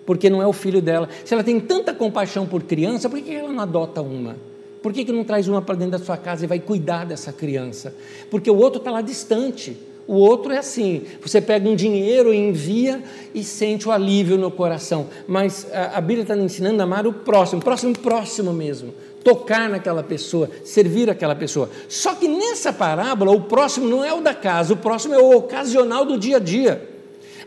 [0.06, 1.10] porque não é o filho dela.
[1.24, 4.36] Se ela tem tanta compaixão por criança, por que ela não adota uma?
[4.82, 7.32] Por que, que não traz uma para dentro da sua casa e vai cuidar dessa
[7.32, 7.96] criança?
[8.30, 9.78] Porque o outro está lá distante.
[10.06, 13.02] O outro é assim: você pega um dinheiro e envia
[13.34, 15.08] e sente o alívio no coração.
[15.26, 18.94] Mas a, a Bíblia está ensinando a amar o próximo, próximo, próximo mesmo.
[19.24, 21.70] Tocar naquela pessoa, servir aquela pessoa.
[21.88, 25.38] Só que nessa parábola, o próximo não é o da casa, o próximo é o
[25.38, 26.93] ocasional do dia a dia.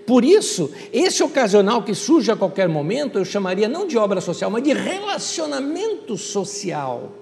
[0.06, 4.48] Por isso, esse ocasional que surge a qualquer momento, eu chamaria não de obra social,
[4.50, 7.12] mas de relacionamento social.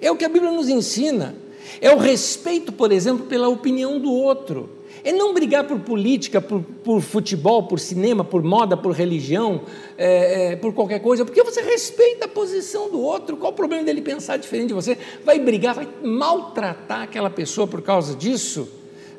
[0.00, 1.34] É o que a Bíblia nos ensina.
[1.80, 4.70] É o respeito, por exemplo, pela opinião do outro.
[5.02, 9.62] É não brigar por política, por, por futebol, por cinema, por moda, por religião,
[9.96, 13.36] é, é, por qualquer coisa, porque você respeita a posição do outro.
[13.36, 14.96] Qual o problema dele pensar diferente de você?
[15.24, 18.68] Vai brigar, vai maltratar aquela pessoa por causa disso?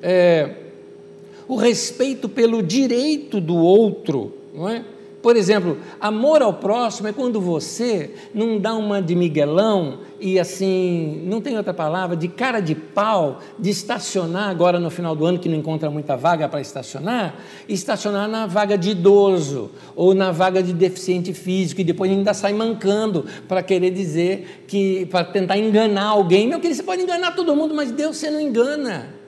[0.02, 0.61] É,
[1.48, 4.84] o respeito pelo direito do outro, não é?
[5.22, 11.22] Por exemplo, amor ao próximo é quando você não dá uma de miguelão e assim,
[11.26, 15.38] não tem outra palavra, de cara de pau, de estacionar agora no final do ano
[15.38, 17.36] que não encontra muita vaga para estacionar,
[17.70, 22.54] estacionar na vaga de idoso ou na vaga de deficiente físico e depois ainda sai
[22.54, 26.48] mancando para querer dizer que para tentar enganar alguém.
[26.48, 29.21] Meu querido, você pode enganar todo mundo, mas Deus você não engana.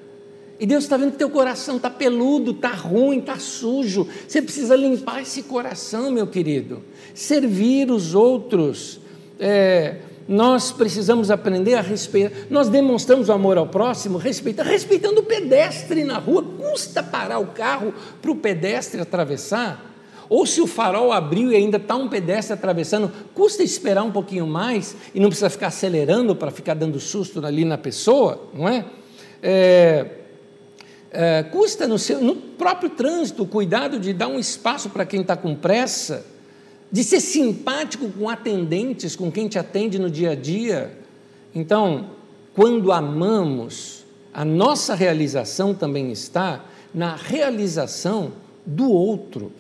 [0.63, 4.07] E Deus está vendo que teu coração está peludo, está ruim, está sujo.
[4.25, 6.81] Você precisa limpar esse coração, meu querido.
[7.13, 8.97] Servir os outros.
[9.37, 12.47] É, nós precisamos aprender a respeitar.
[12.49, 16.41] Nós demonstramos o amor ao próximo respeitando, respeitando o pedestre na rua.
[16.57, 19.93] Custa parar o carro para o pedestre atravessar?
[20.29, 24.47] Ou se o farol abriu e ainda está um pedestre atravessando, custa esperar um pouquinho
[24.47, 28.85] mais e não precisa ficar acelerando para ficar dando susto ali na pessoa, não é?
[29.41, 30.22] é
[31.13, 35.21] é, custa no, seu, no próprio trânsito o cuidado de dar um espaço para quem
[35.21, 36.25] está com pressa,
[36.91, 40.97] de ser simpático com atendentes, com quem te atende no dia a dia.
[41.53, 42.09] Então,
[42.55, 48.33] quando amamos, a nossa realização também está na realização
[48.65, 49.51] do outro.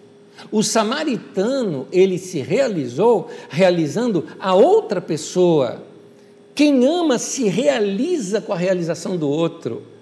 [0.51, 5.83] O samaritano, ele se realizou realizando a outra pessoa.
[6.55, 9.92] Quem ama se realiza com a realização do outro.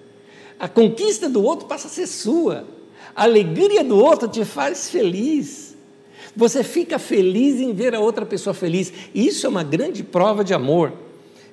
[0.62, 2.68] A conquista do outro passa a ser sua.
[3.16, 5.76] A alegria do outro te faz feliz.
[6.36, 8.94] Você fica feliz em ver a outra pessoa feliz.
[9.14, 10.94] Isso é uma grande prova de amor.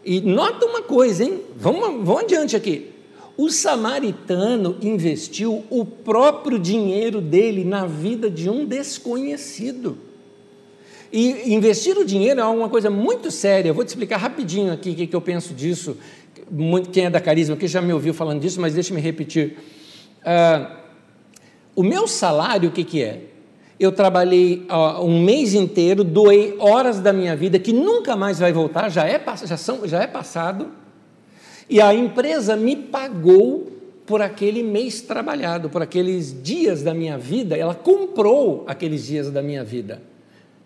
[0.04, 1.40] E nota uma coisa, hein?
[1.56, 2.90] Vamos, vamos adiante aqui.
[3.34, 9.96] O samaritano investiu o próprio dinheiro dele na vida de um desconhecido.
[11.10, 13.70] E investir o dinheiro é uma coisa muito séria.
[13.70, 15.96] Eu vou te explicar rapidinho aqui o que, que eu penso disso
[16.50, 19.56] muito, quem é da Carisma aqui já me ouviu falando disso, mas deixe-me repetir.
[20.20, 20.76] Uh,
[21.74, 23.22] o meu salário, o que, que é?
[23.78, 24.66] Eu trabalhei
[25.00, 29.22] um mês inteiro, doei horas da minha vida que nunca mais vai voltar, já é,
[29.44, 30.72] já, são, já é passado,
[31.70, 33.68] e a empresa me pagou
[34.04, 39.42] por aquele mês trabalhado, por aqueles dias da minha vida, ela comprou aqueles dias da
[39.42, 40.02] minha vida.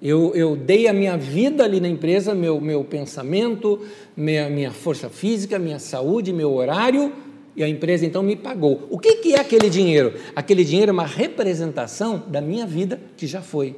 [0.02, 3.80] Eu, eu dei a minha vida ali na empresa, meu, meu pensamento,
[4.16, 7.12] minha, minha força física, minha saúde, meu horário,
[7.54, 8.84] e a empresa então me pagou.
[8.90, 10.14] O que, que é aquele dinheiro?
[10.34, 13.76] Aquele dinheiro é uma representação da minha vida que já foi.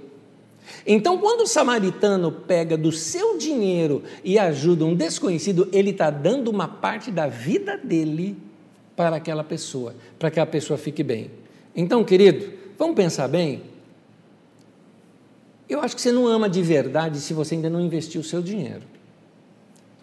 [0.87, 6.49] Então, quando o samaritano pega do seu dinheiro e ajuda um desconhecido, ele está dando
[6.49, 8.35] uma parte da vida dele
[8.97, 11.31] para aquela pessoa, para que a pessoa fique bem.
[11.77, 13.74] Então, querido, vamos pensar bem?
[15.69, 18.43] Eu acho que você não ama de verdade se você ainda não investiu o seu
[18.43, 18.83] dinheiro.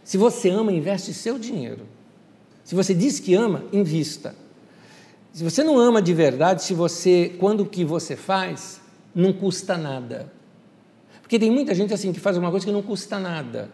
[0.04, 1.86] Se você ama, investe seu dinheiro.
[2.64, 4.36] Se você diz que ama, invista.
[5.34, 8.82] Se você não ama de verdade, se você, quando o que você faz,
[9.14, 10.32] não custa nada.
[11.22, 13.70] Porque tem muita gente assim que faz uma coisa que não custa nada.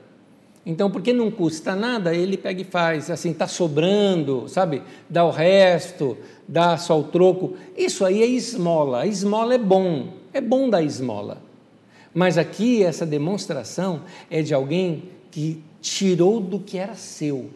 [0.65, 4.83] Então, porque não custa nada, ele pega e faz, assim, está sobrando, sabe?
[5.09, 7.55] Dá o resto, dá só o troco.
[7.75, 8.99] Isso aí é esmola.
[9.03, 11.46] A esmola é bom, é bom dar esmola.
[12.13, 17.49] Mas aqui essa demonstração é de alguém que tirou do que era seu,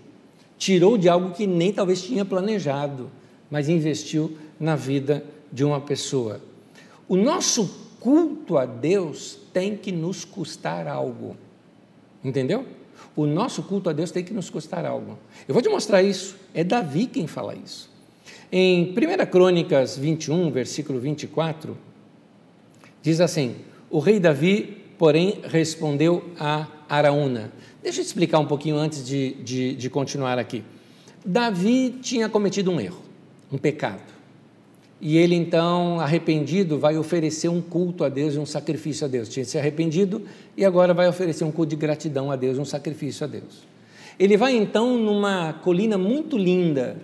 [0.57, 3.09] tirou de algo que nem talvez tinha planejado,
[3.49, 6.39] mas investiu na vida de uma pessoa.
[7.07, 11.35] O nosso culto a Deus tem que nos custar algo.
[12.23, 12.65] Entendeu?
[13.15, 15.17] O nosso culto a Deus tem que nos custar algo.
[15.47, 16.35] Eu vou te mostrar isso.
[16.53, 17.89] É Davi quem fala isso.
[18.51, 21.77] Em 1 Crônicas 21, versículo 24,
[23.01, 23.55] diz assim:
[23.91, 27.51] o rei Davi, porém, respondeu a Araúna.
[27.83, 30.63] Deixa eu explicar um pouquinho antes de, de, de continuar aqui.
[31.25, 33.01] Davi tinha cometido um erro,
[33.51, 34.11] um pecado.
[34.99, 39.27] E ele então, arrependido, vai oferecer um culto a Deus e um sacrifício a Deus.
[39.27, 40.21] Tinha se arrependido
[40.55, 43.67] e agora vai oferecer um culto de gratidão a Deus, um sacrifício a Deus.
[44.19, 46.97] Ele vai então numa colina muito linda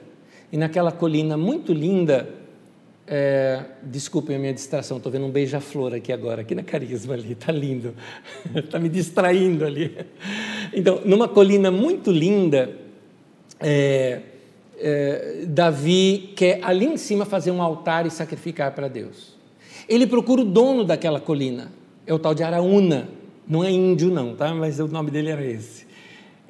[0.51, 2.29] E naquela colina muito linda,
[3.07, 7.31] é, desculpem a minha distração, estou vendo um beija-flor aqui agora, aqui na Carisma ali,
[7.31, 7.95] está lindo,
[8.53, 9.95] está me distraindo ali.
[10.73, 12.69] Então, numa colina muito linda,
[13.61, 14.19] é,
[14.77, 19.37] é, Davi quer ali em cima fazer um altar e sacrificar para Deus.
[19.87, 21.71] Ele procura o dono daquela colina,
[22.05, 23.07] é o tal de Araúna,
[23.47, 24.53] não é índio não, tá?
[24.53, 25.87] mas o nome dele era esse.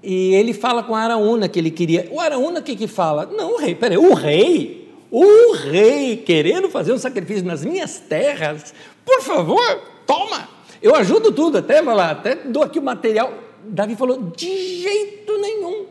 [0.02, 2.08] E ele fala com a Araúna que ele queria.
[2.12, 3.28] O Araúna o que que fala?
[3.28, 4.87] Não, o rei, peraí, o rei?
[5.10, 8.74] O rei querendo fazer um sacrifício nas minhas terras?
[9.06, 10.50] Por favor, toma!
[10.82, 13.34] Eu ajudo tudo, até, lá, até dou aqui o material.
[13.64, 15.86] Davi falou: de jeito nenhum.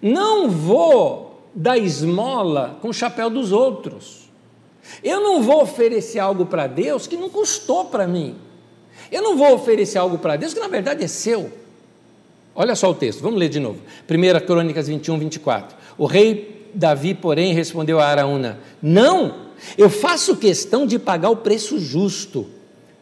[0.00, 4.26] Não vou dar esmola com o chapéu dos outros.
[5.02, 8.36] Eu não vou oferecer algo para Deus que não custou para mim.
[9.10, 11.50] Eu não vou oferecer algo para Deus que na verdade é seu.
[12.54, 13.80] Olha só o texto, vamos ler de novo.
[14.08, 15.76] 1 Crônicas 21, 24.
[15.98, 19.46] O rei Davi, porém, respondeu a Araúna: Não,
[19.76, 22.46] eu faço questão de pagar o preço justo.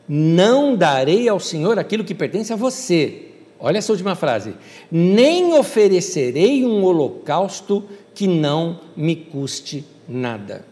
[0.08, 3.28] Não darei ao Senhor aquilo que pertence a você.
[3.58, 4.54] Olha essa última frase.
[4.90, 7.84] Nem oferecerei um holocausto
[8.14, 10.64] que não me custe nada.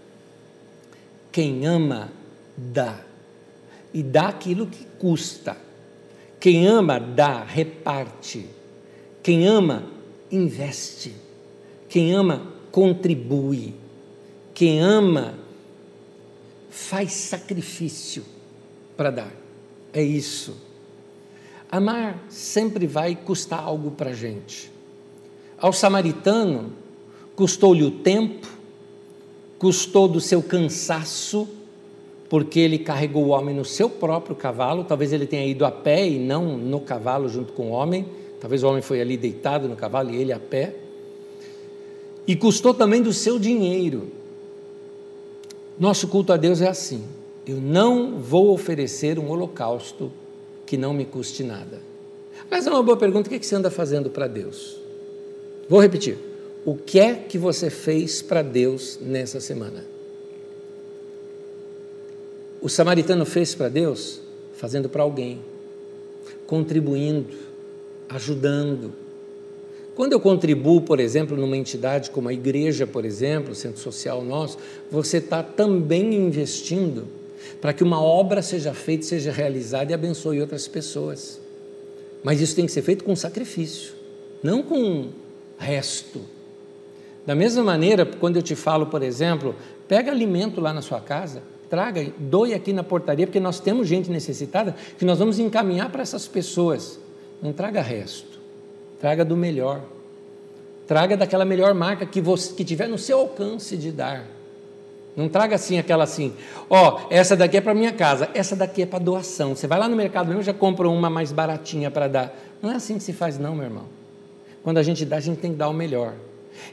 [1.30, 2.12] Quem ama,
[2.56, 3.00] dá.
[3.94, 5.56] E dá aquilo que custa.
[6.38, 8.46] Quem ama, dá, reparte.
[9.22, 9.84] Quem ama,
[10.30, 11.14] investe.
[11.88, 13.74] Quem ama, contribui.
[14.52, 15.34] Quem ama,
[16.68, 18.24] faz sacrifício
[18.96, 19.32] para dar.
[19.92, 20.56] É isso.
[21.70, 24.72] Amar sempre vai custar algo para a gente.
[25.56, 26.72] Ao samaritano,
[27.36, 28.48] custou-lhe o tempo,
[29.58, 31.48] custou do seu cansaço,
[32.28, 36.08] porque ele carregou o homem no seu próprio cavalo, talvez ele tenha ido a pé
[36.08, 38.06] e não no cavalo junto com o homem
[38.42, 40.74] Talvez o homem foi ali deitado no cavalo e ele a pé.
[42.26, 44.08] E custou também do seu dinheiro.
[45.78, 47.02] Nosso culto a Deus é assim.
[47.46, 50.12] Eu não vou oferecer um holocausto
[50.64, 51.80] que não me custe nada.
[52.50, 54.76] Mas é uma boa pergunta: o que você anda fazendo para Deus?
[55.68, 56.18] Vou repetir.
[56.64, 59.84] O que é que você fez para Deus nessa semana?
[62.60, 64.20] O samaritano fez para Deus
[64.54, 65.40] fazendo para alguém,
[66.46, 67.34] contribuindo,
[68.08, 68.92] ajudando.
[69.94, 74.24] Quando eu contribuo, por exemplo, numa entidade como a igreja, por exemplo, o centro social
[74.24, 74.56] nosso,
[74.90, 77.06] você está também investindo
[77.60, 81.40] para que uma obra seja feita, seja realizada e abençoe outras pessoas.
[82.22, 83.92] Mas isso tem que ser feito com sacrifício,
[84.42, 85.08] não com
[85.58, 86.20] resto.
[87.26, 89.54] Da mesma maneira, quando eu te falo, por exemplo,
[89.86, 94.10] pega alimento lá na sua casa, traga, doe aqui na portaria, porque nós temos gente
[94.10, 96.98] necessitada que nós vamos encaminhar para essas pessoas.
[97.40, 98.31] Não traga resto.
[99.02, 99.82] Traga do melhor.
[100.86, 104.24] Traga daquela melhor marca que você que tiver no seu alcance de dar.
[105.16, 106.32] Não traga assim aquela assim,
[106.70, 109.56] ó, oh, essa daqui é para minha casa, essa daqui é para doação.
[109.56, 112.38] Você vai lá no mercado mesmo já compra uma mais baratinha para dar.
[112.62, 113.86] Não é assim que se faz não, meu irmão.
[114.62, 116.14] Quando a gente dá, a gente tem que dar o melhor.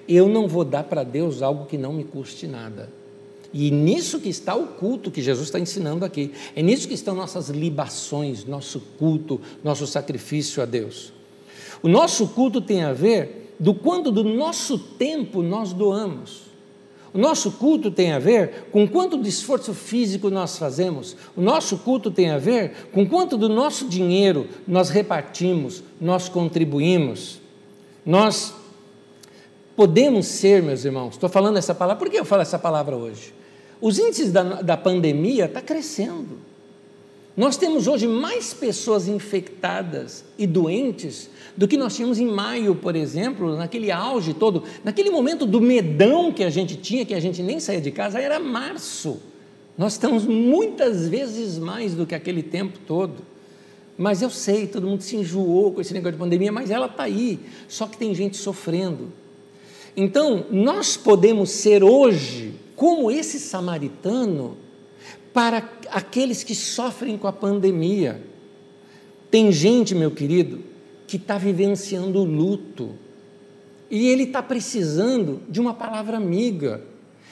[0.08, 2.92] Eu não vou dar para Deus algo que não me custe nada.
[3.52, 6.32] E nisso que está o culto que Jesus está ensinando aqui.
[6.56, 11.18] É nisso que estão nossas libações, nosso culto, nosso sacrifício a Deus.
[11.82, 16.50] O nosso culto tem a ver do quanto do nosso tempo nós doamos.
[17.14, 21.16] O nosso culto tem a ver com quanto de esforço físico nós fazemos.
[21.36, 27.40] O nosso culto tem a ver com quanto do nosso dinheiro nós repartimos, nós contribuímos.
[28.06, 28.54] Nós
[29.76, 33.34] podemos ser, meus irmãos, estou falando essa palavra, por que eu falo essa palavra hoje?
[33.82, 36.38] Os índices da, da pandemia estão tá crescendo.
[37.36, 42.96] Nós temos hoje mais pessoas infectadas e doentes do que nós tínhamos em maio, por
[42.96, 47.42] exemplo, naquele auge todo, naquele momento do medão que a gente tinha, que a gente
[47.42, 49.22] nem saía de casa, era março.
[49.78, 53.24] Nós estamos muitas vezes mais do que aquele tempo todo.
[53.98, 57.04] Mas eu sei, todo mundo se enjoou com esse negócio de pandemia, mas ela está
[57.04, 57.40] aí.
[57.68, 59.12] Só que tem gente sofrendo.
[59.96, 64.58] Então, nós podemos ser hoje como esse samaritano
[65.34, 68.24] para aqueles que sofrem com a pandemia.
[69.30, 70.64] Tem gente, meu querido,
[71.08, 72.96] que está vivenciando luto.
[73.90, 76.84] E ele está precisando de uma palavra amiga,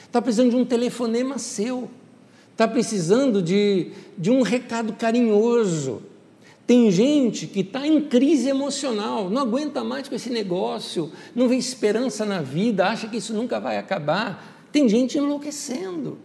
[0.04, 1.88] está precisando de um telefonema seu,
[2.50, 6.02] está precisando de, de um recado carinhoso.
[6.66, 11.56] Tem gente que está em crise emocional, não aguenta mais com esse negócio, não vê
[11.56, 14.66] esperança na vida, acha que isso nunca vai acabar.
[14.70, 16.18] Tem gente enlouquecendo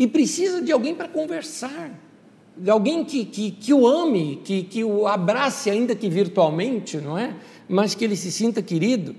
[0.00, 1.92] e precisa de alguém para conversar,
[2.56, 7.18] de alguém que, que, que o ame, que, que o abrace, ainda que virtualmente, não
[7.18, 7.36] é?
[7.68, 9.14] Mas que ele se sinta querido.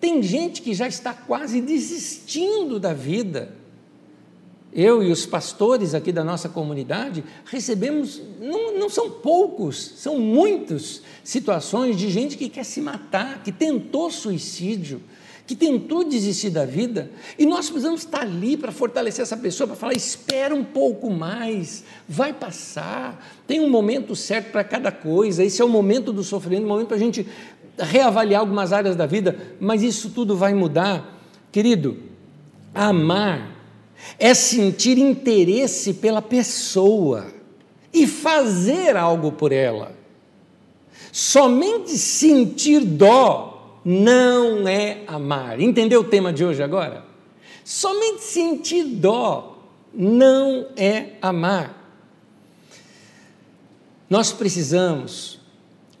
[0.00, 3.54] Tem gente que já está quase desistindo da vida.
[4.72, 11.02] Eu e os pastores aqui da nossa comunidade recebemos, não, não são poucos, são muitas
[11.22, 15.02] situações de gente que quer se matar, que tentou suicídio,
[15.46, 19.76] que tentou desistir da vida, e nós precisamos estar ali para fortalecer essa pessoa, para
[19.76, 25.60] falar: espera um pouco mais, vai passar, tem um momento certo para cada coisa, esse
[25.60, 27.26] é o momento do sofrimento, o momento para a gente
[27.78, 31.20] reavaliar algumas áreas da vida, mas isso tudo vai mudar.
[31.52, 31.98] Querido,
[32.74, 33.54] amar
[34.18, 37.26] é sentir interesse pela pessoa
[37.92, 39.92] e fazer algo por ela.
[41.12, 43.53] Somente sentir dó
[43.84, 45.60] não é amar.
[45.60, 47.04] Entendeu o tema de hoje agora?
[47.64, 49.58] Somente sentir dó
[49.92, 51.82] não é amar.
[54.08, 55.40] Nós precisamos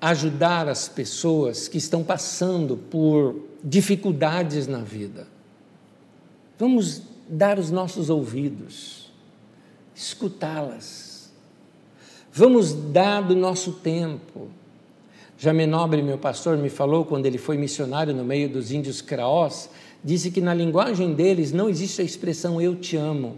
[0.00, 5.26] ajudar as pessoas que estão passando por dificuldades na vida.
[6.58, 9.10] Vamos dar os nossos ouvidos,
[9.94, 11.32] escutá-las.
[12.30, 14.50] Vamos dar do nosso tempo
[15.44, 19.68] Jamenobre, meu pastor, me falou quando ele foi missionário no meio dos índios craós,
[20.02, 23.36] disse que na linguagem deles não existe a expressão eu te amo.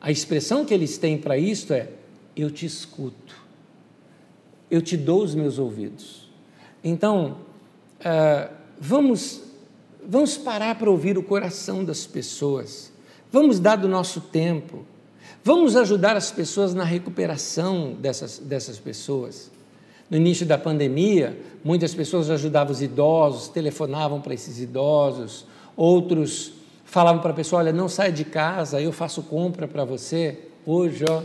[0.00, 1.88] A expressão que eles têm para isto é
[2.34, 3.36] eu te escuto,
[4.68, 6.28] eu te dou os meus ouvidos.
[6.82, 7.36] Então,
[8.00, 9.40] uh, vamos,
[10.04, 12.92] vamos parar para ouvir o coração das pessoas,
[13.30, 14.84] vamos dar do nosso tempo,
[15.44, 19.54] vamos ajudar as pessoas na recuperação dessas, dessas pessoas.
[20.08, 25.46] No início da pandemia, muitas pessoas ajudavam os idosos, telefonavam para esses idosos,
[25.76, 26.52] outros
[26.84, 30.38] falavam para a pessoa: olha, não saia de casa, eu faço compra para você.
[30.64, 31.22] Hoje, ó,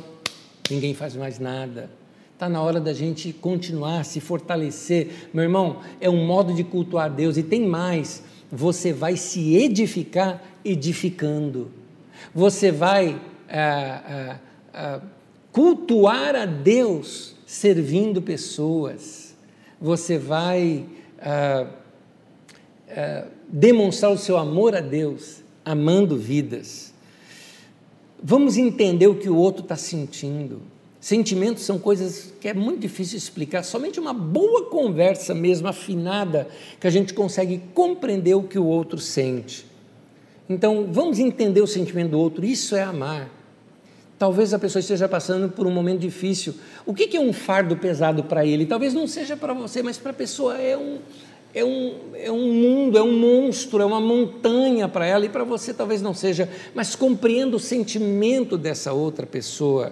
[0.70, 1.90] ninguém faz mais nada.
[2.34, 5.30] Está na hora da gente continuar, se fortalecer.
[5.32, 8.24] Meu irmão, é um modo de cultuar Deus e tem mais.
[8.52, 11.70] Você vai se edificar edificando.
[12.34, 14.40] Você vai ah, ah,
[14.74, 15.02] ah,
[15.52, 19.36] cultuar a Deus servindo pessoas,
[19.80, 20.86] você vai
[21.20, 21.68] ah,
[22.90, 26.94] ah, demonstrar o seu amor a Deus, amando vidas.
[28.24, 30.62] Vamos entender o que o outro está sentindo.
[31.02, 36.48] Sentimentos são coisas que é muito difícil explicar, somente uma boa conversa mesmo, afinada,
[36.80, 39.66] que a gente consegue compreender o que o outro sente.
[40.48, 43.41] Então, vamos entender o sentimento do outro, isso é amar.
[44.22, 46.54] Talvez a pessoa esteja passando por um momento difícil.
[46.86, 48.68] O que é um fardo pesado para ele?
[48.68, 51.00] Talvez não seja para você, mas para a pessoa é um,
[51.56, 55.44] é, um, é um mundo, é um monstro, é uma montanha para ela, e para
[55.44, 59.92] você talvez não seja, mas compreenda o sentimento dessa outra pessoa.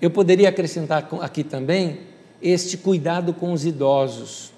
[0.00, 2.00] Eu poderia acrescentar aqui também
[2.40, 4.54] este cuidado com os idosos.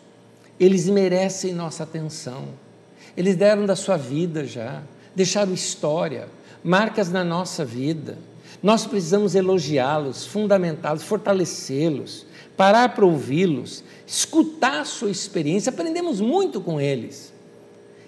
[0.61, 2.51] Eles merecem nossa atenção.
[3.17, 4.81] Eles deram da sua vida já,
[5.13, 6.29] deixaram história,
[6.63, 8.17] marcas na nossa vida.
[8.67, 16.81] Nós precisamos elogiá-los, fundamentá-los, fortalecê-los, parar para ouvi-los, escutar a sua experiência, aprendemos muito com
[16.81, 17.33] eles.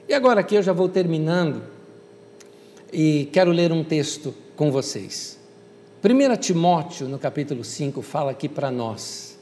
[0.09, 1.63] E agora aqui eu já vou terminando
[2.93, 5.39] e quero ler um texto com vocês.
[6.03, 9.39] 1 Timóteo, no capítulo 5, fala aqui para nós.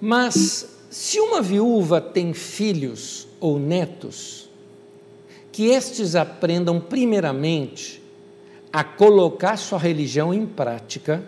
[0.00, 4.50] Mas se uma viúva tem filhos ou netos,
[5.52, 7.99] que estes aprendam primeiramente
[8.72, 11.22] a colocar sua religião em prática,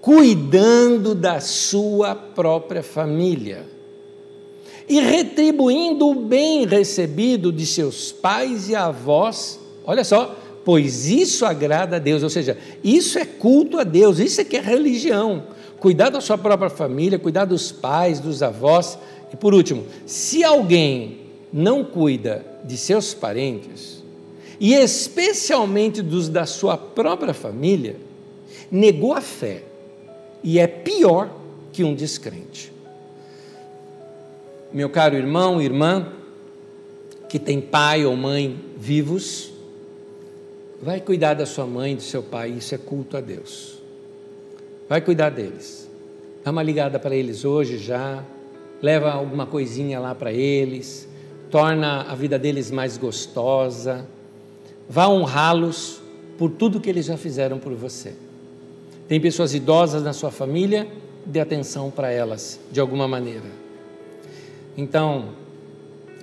[0.00, 3.66] cuidando da sua própria família
[4.88, 9.60] e retribuindo o bem recebido de seus pais e avós.
[9.84, 14.40] Olha só, pois isso agrada a Deus, ou seja, isso é culto a Deus, isso
[14.40, 15.44] é que é religião.
[15.78, 18.98] Cuidar da sua própria família, cuidar dos pais, dos avós.
[19.32, 21.20] E por último, se alguém
[21.52, 24.01] não cuida de seus parentes,
[24.62, 27.96] e especialmente dos da sua própria família,
[28.70, 29.64] negou a fé
[30.40, 31.34] e é pior
[31.72, 32.72] que um descrente.
[34.72, 36.12] Meu caro irmão, irmã,
[37.28, 39.52] que tem pai ou mãe vivos,
[40.80, 43.82] vai cuidar da sua mãe, do seu pai, isso é culto a Deus.
[44.88, 45.90] Vai cuidar deles.
[46.44, 48.24] Dá uma ligada para eles hoje já,
[48.80, 51.08] leva alguma coisinha lá para eles,
[51.50, 54.06] torna a vida deles mais gostosa
[54.92, 56.02] Vá honrá-los
[56.36, 58.12] por tudo que eles já fizeram por você.
[59.08, 60.86] Tem pessoas idosas na sua família,
[61.24, 63.46] dê atenção para elas de alguma maneira.
[64.76, 65.30] Então,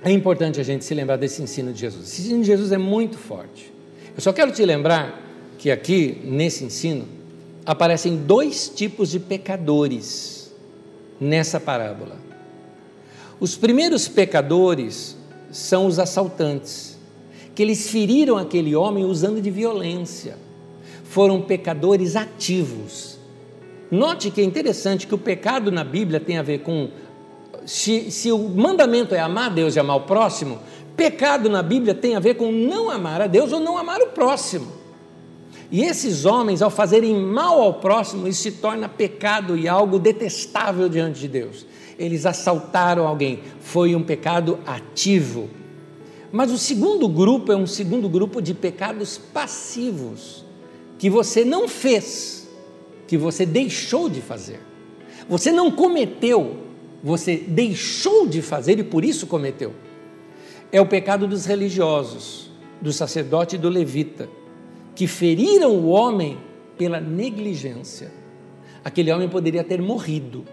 [0.03, 2.13] é importante a gente se lembrar desse ensino de Jesus.
[2.13, 3.74] Esse ensino de Jesus é muito forte.
[4.15, 5.20] Eu só quero te lembrar
[5.57, 7.07] que aqui, nesse ensino,
[7.65, 10.53] aparecem dois tipos de pecadores
[11.20, 12.17] nessa parábola.
[13.39, 15.17] Os primeiros pecadores
[15.51, 16.89] são os assaltantes,
[17.60, 20.38] que eles feriram aquele homem usando de violência.
[21.03, 23.20] Foram pecadores ativos.
[23.91, 26.89] Note que é interessante que o pecado na Bíblia tem a ver com.
[27.66, 30.60] Se, se o mandamento é amar a Deus e amar o próximo,
[30.95, 34.07] pecado na Bíblia tem a ver com não amar a Deus ou não amar o
[34.07, 34.72] próximo.
[35.70, 40.88] E esses homens, ao fazerem mal ao próximo, isso se torna pecado e algo detestável
[40.88, 41.66] diante de Deus.
[41.97, 45.59] Eles assaltaram alguém, foi um pecado ativo.
[46.32, 50.45] Mas o segundo grupo é um segundo grupo de pecados passivos,
[50.97, 52.47] que você não fez,
[53.07, 54.59] que você deixou de fazer.
[55.27, 56.57] Você não cometeu,
[57.03, 59.73] você deixou de fazer e por isso cometeu.
[60.71, 62.51] É o pecado dos religiosos,
[62.82, 64.30] do sacerdote e do levita
[64.99, 66.38] que feriram o homem
[66.77, 68.11] pela negligência.
[68.84, 70.43] Aquele homem poderia ter morrido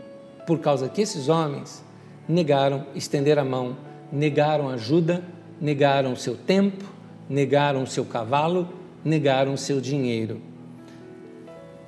[0.46, 1.84] por causa que esses homens
[2.28, 3.76] negaram estender a mão,
[4.12, 5.24] negaram ajuda,
[5.60, 6.84] negaram seu tempo,
[7.28, 8.68] negaram seu cavalo,
[9.04, 10.40] negaram seu dinheiro.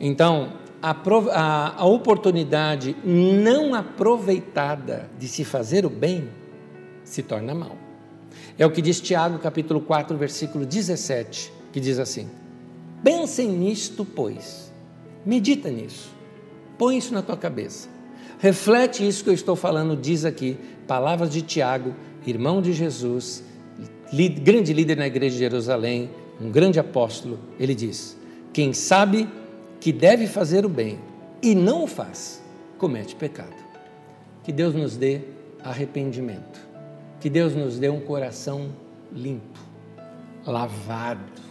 [0.01, 6.29] Então, a, a, a, oportunidade não aproveitada de se fazer o bem
[7.03, 7.77] se torna mal.
[8.57, 12.29] É o que diz Tiago, capítulo 4, versículo 17, que diz assim:
[13.03, 14.73] Pensem nisto, pois.
[15.27, 16.11] Medita nisso.
[16.77, 17.89] Põe isso na tua cabeça.
[18.39, 20.57] Reflete isso que eu estou falando, diz aqui,
[20.87, 21.95] palavras de Tiago,
[22.25, 23.43] irmão de Jesus,
[24.41, 27.39] grande líder na igreja de Jerusalém, um grande apóstolo.
[27.59, 28.17] Ele diz:
[28.53, 29.29] Quem sabe
[29.81, 30.99] que deve fazer o bem
[31.43, 32.43] e não o faz,
[32.79, 33.57] comete pecado.
[34.43, 35.21] Que Deus nos dê
[35.63, 36.67] arrependimento.
[37.21, 38.71] Que Deus nos dê um coração
[39.13, 39.59] limpo,
[40.47, 41.49] lavado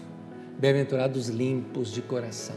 [0.60, 2.55] Bem-aventurados limpos de coração.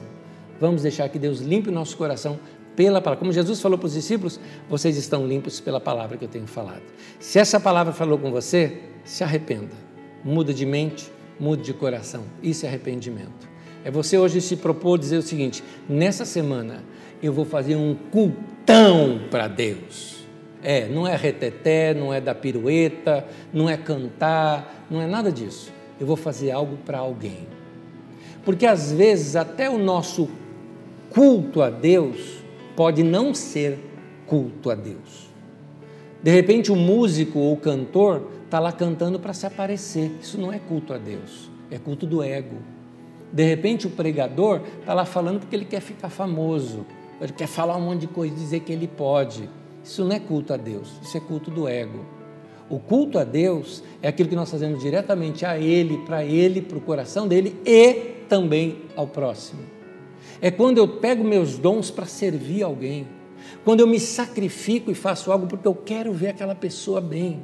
[0.59, 2.40] Vamos deixar que Deus limpe o nosso coração
[2.74, 3.18] pela palavra.
[3.18, 4.40] Como Jesus falou para os discípulos,
[4.70, 6.82] vocês estão limpos pela palavra que eu tenho falado.
[7.18, 9.89] Se essa palavra falou com você, se arrependa.
[10.24, 12.24] Muda de mente, mude de coração.
[12.42, 13.48] Isso é arrependimento.
[13.84, 16.82] É você hoje se propor dizer o seguinte: nessa semana
[17.22, 20.20] eu vou fazer um cultão para Deus.
[20.62, 25.72] É, não é reteté, não é dar pirueta, não é cantar, não é nada disso.
[25.98, 27.46] Eu vou fazer algo para alguém.
[28.44, 30.28] Porque às vezes até o nosso
[31.08, 32.42] culto a Deus
[32.76, 33.78] pode não ser
[34.26, 35.30] culto a Deus.
[36.22, 40.11] De repente o músico ou o cantor está lá cantando para se aparecer.
[40.20, 42.57] Isso não é culto a Deus, é culto do ego.
[43.32, 46.84] De repente o pregador está lá falando porque ele quer ficar famoso,
[47.20, 49.48] ele quer falar um monte de coisa, dizer que ele pode.
[49.84, 52.05] Isso não é culto a Deus, isso é culto do ego.
[52.68, 56.78] O culto a Deus é aquilo que nós fazemos diretamente a Ele, para Ele, para
[56.78, 57.94] o coração dele e
[58.28, 59.62] também ao próximo.
[60.40, 63.07] É quando eu pego meus dons para servir alguém,
[63.64, 67.42] quando eu me sacrifico e faço algo porque eu quero ver aquela pessoa bem.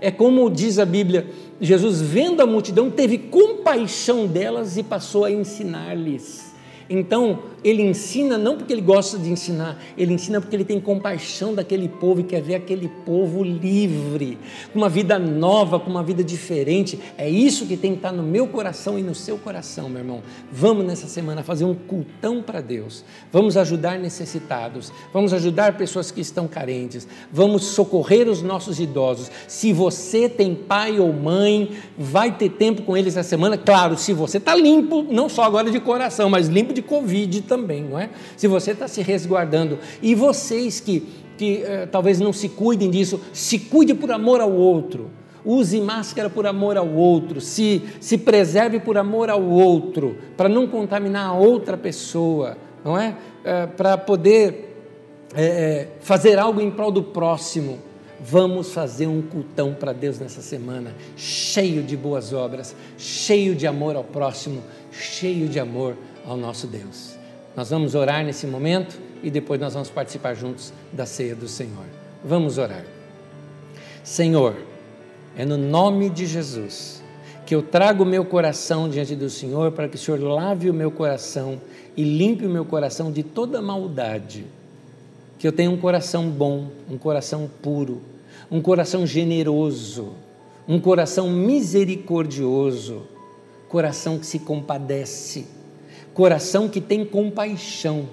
[0.00, 1.26] É como diz a Bíblia:
[1.60, 6.54] Jesus, vendo a multidão, teve compaixão delas e passou a ensinar-lhes.
[6.88, 11.54] Então, ele ensina não porque ele gosta de ensinar, ele ensina porque ele tem compaixão
[11.54, 14.38] daquele povo e quer ver aquele povo livre,
[14.72, 16.98] com uma vida nova, com uma vida diferente.
[17.18, 20.22] É isso que tem que estar no meu coração e no seu coração, meu irmão.
[20.50, 23.04] Vamos nessa semana fazer um cultão para Deus.
[23.32, 29.30] Vamos ajudar necessitados, vamos ajudar pessoas que estão carentes, vamos socorrer os nossos idosos.
[29.46, 33.58] Se você tem pai ou mãe, vai ter tempo com eles essa semana.
[33.58, 37.82] Claro, se você está limpo, não só agora de coração, mas limpo de Covid também,
[37.82, 38.10] não é?
[38.36, 39.76] Se você está se resguardando.
[40.00, 41.00] E vocês que,
[41.36, 45.10] que eh, talvez não se cuidem disso, se cuide por amor ao outro.
[45.44, 50.66] Use máscara por amor ao outro, se, se preserve por amor ao outro, para não
[50.66, 53.16] contaminar a outra pessoa, não é?
[53.42, 54.76] é para poder
[55.34, 57.78] é, fazer algo em prol do próximo.
[58.22, 63.96] Vamos fazer um cultão para Deus nessa semana, cheio de boas obras, cheio de amor
[63.96, 65.96] ao próximo, cheio de amor
[66.26, 67.19] ao nosso Deus.
[67.56, 71.84] Nós vamos orar nesse momento e depois nós vamos participar juntos da ceia do Senhor.
[72.24, 72.84] Vamos orar.
[74.04, 74.56] Senhor,
[75.36, 77.02] é no nome de Jesus
[77.44, 80.74] que eu trago o meu coração diante do Senhor para que o Senhor lave o
[80.74, 81.60] meu coração
[81.96, 84.46] e limpe o meu coração de toda maldade.
[85.36, 88.02] Que eu tenha um coração bom, um coração puro,
[88.50, 90.12] um coração generoso,
[90.68, 93.02] um coração misericordioso,
[93.68, 95.46] coração que se compadece
[96.14, 98.08] coração que tem compaixão,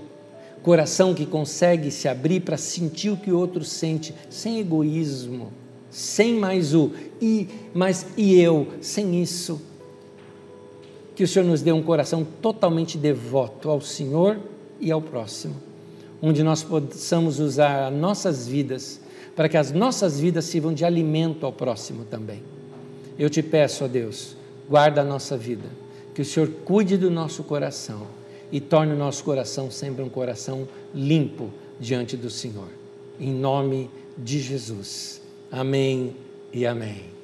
[0.61, 5.51] coração que consegue se abrir para sentir o que o outro sente, sem egoísmo,
[5.89, 6.91] sem mais o
[7.21, 9.61] e, mas e eu, sem isso.
[11.15, 14.39] Que o Senhor nos dê um coração totalmente devoto ao Senhor
[14.79, 15.55] e ao próximo,
[16.21, 18.99] onde nós possamos usar nossas vidas
[19.37, 22.41] para que as nossas vidas sirvam de alimento ao próximo também.
[23.19, 24.35] Eu te peço, ó Deus,
[24.67, 25.69] guarda a nossa vida,
[26.17, 28.07] que o Senhor cuide do nosso coração
[28.51, 32.69] e torne o nosso coração sempre um coração limpo diante do Senhor.
[33.19, 33.87] Em nome
[34.17, 35.21] de Jesus.
[35.51, 36.15] Amém
[36.51, 37.16] e amém.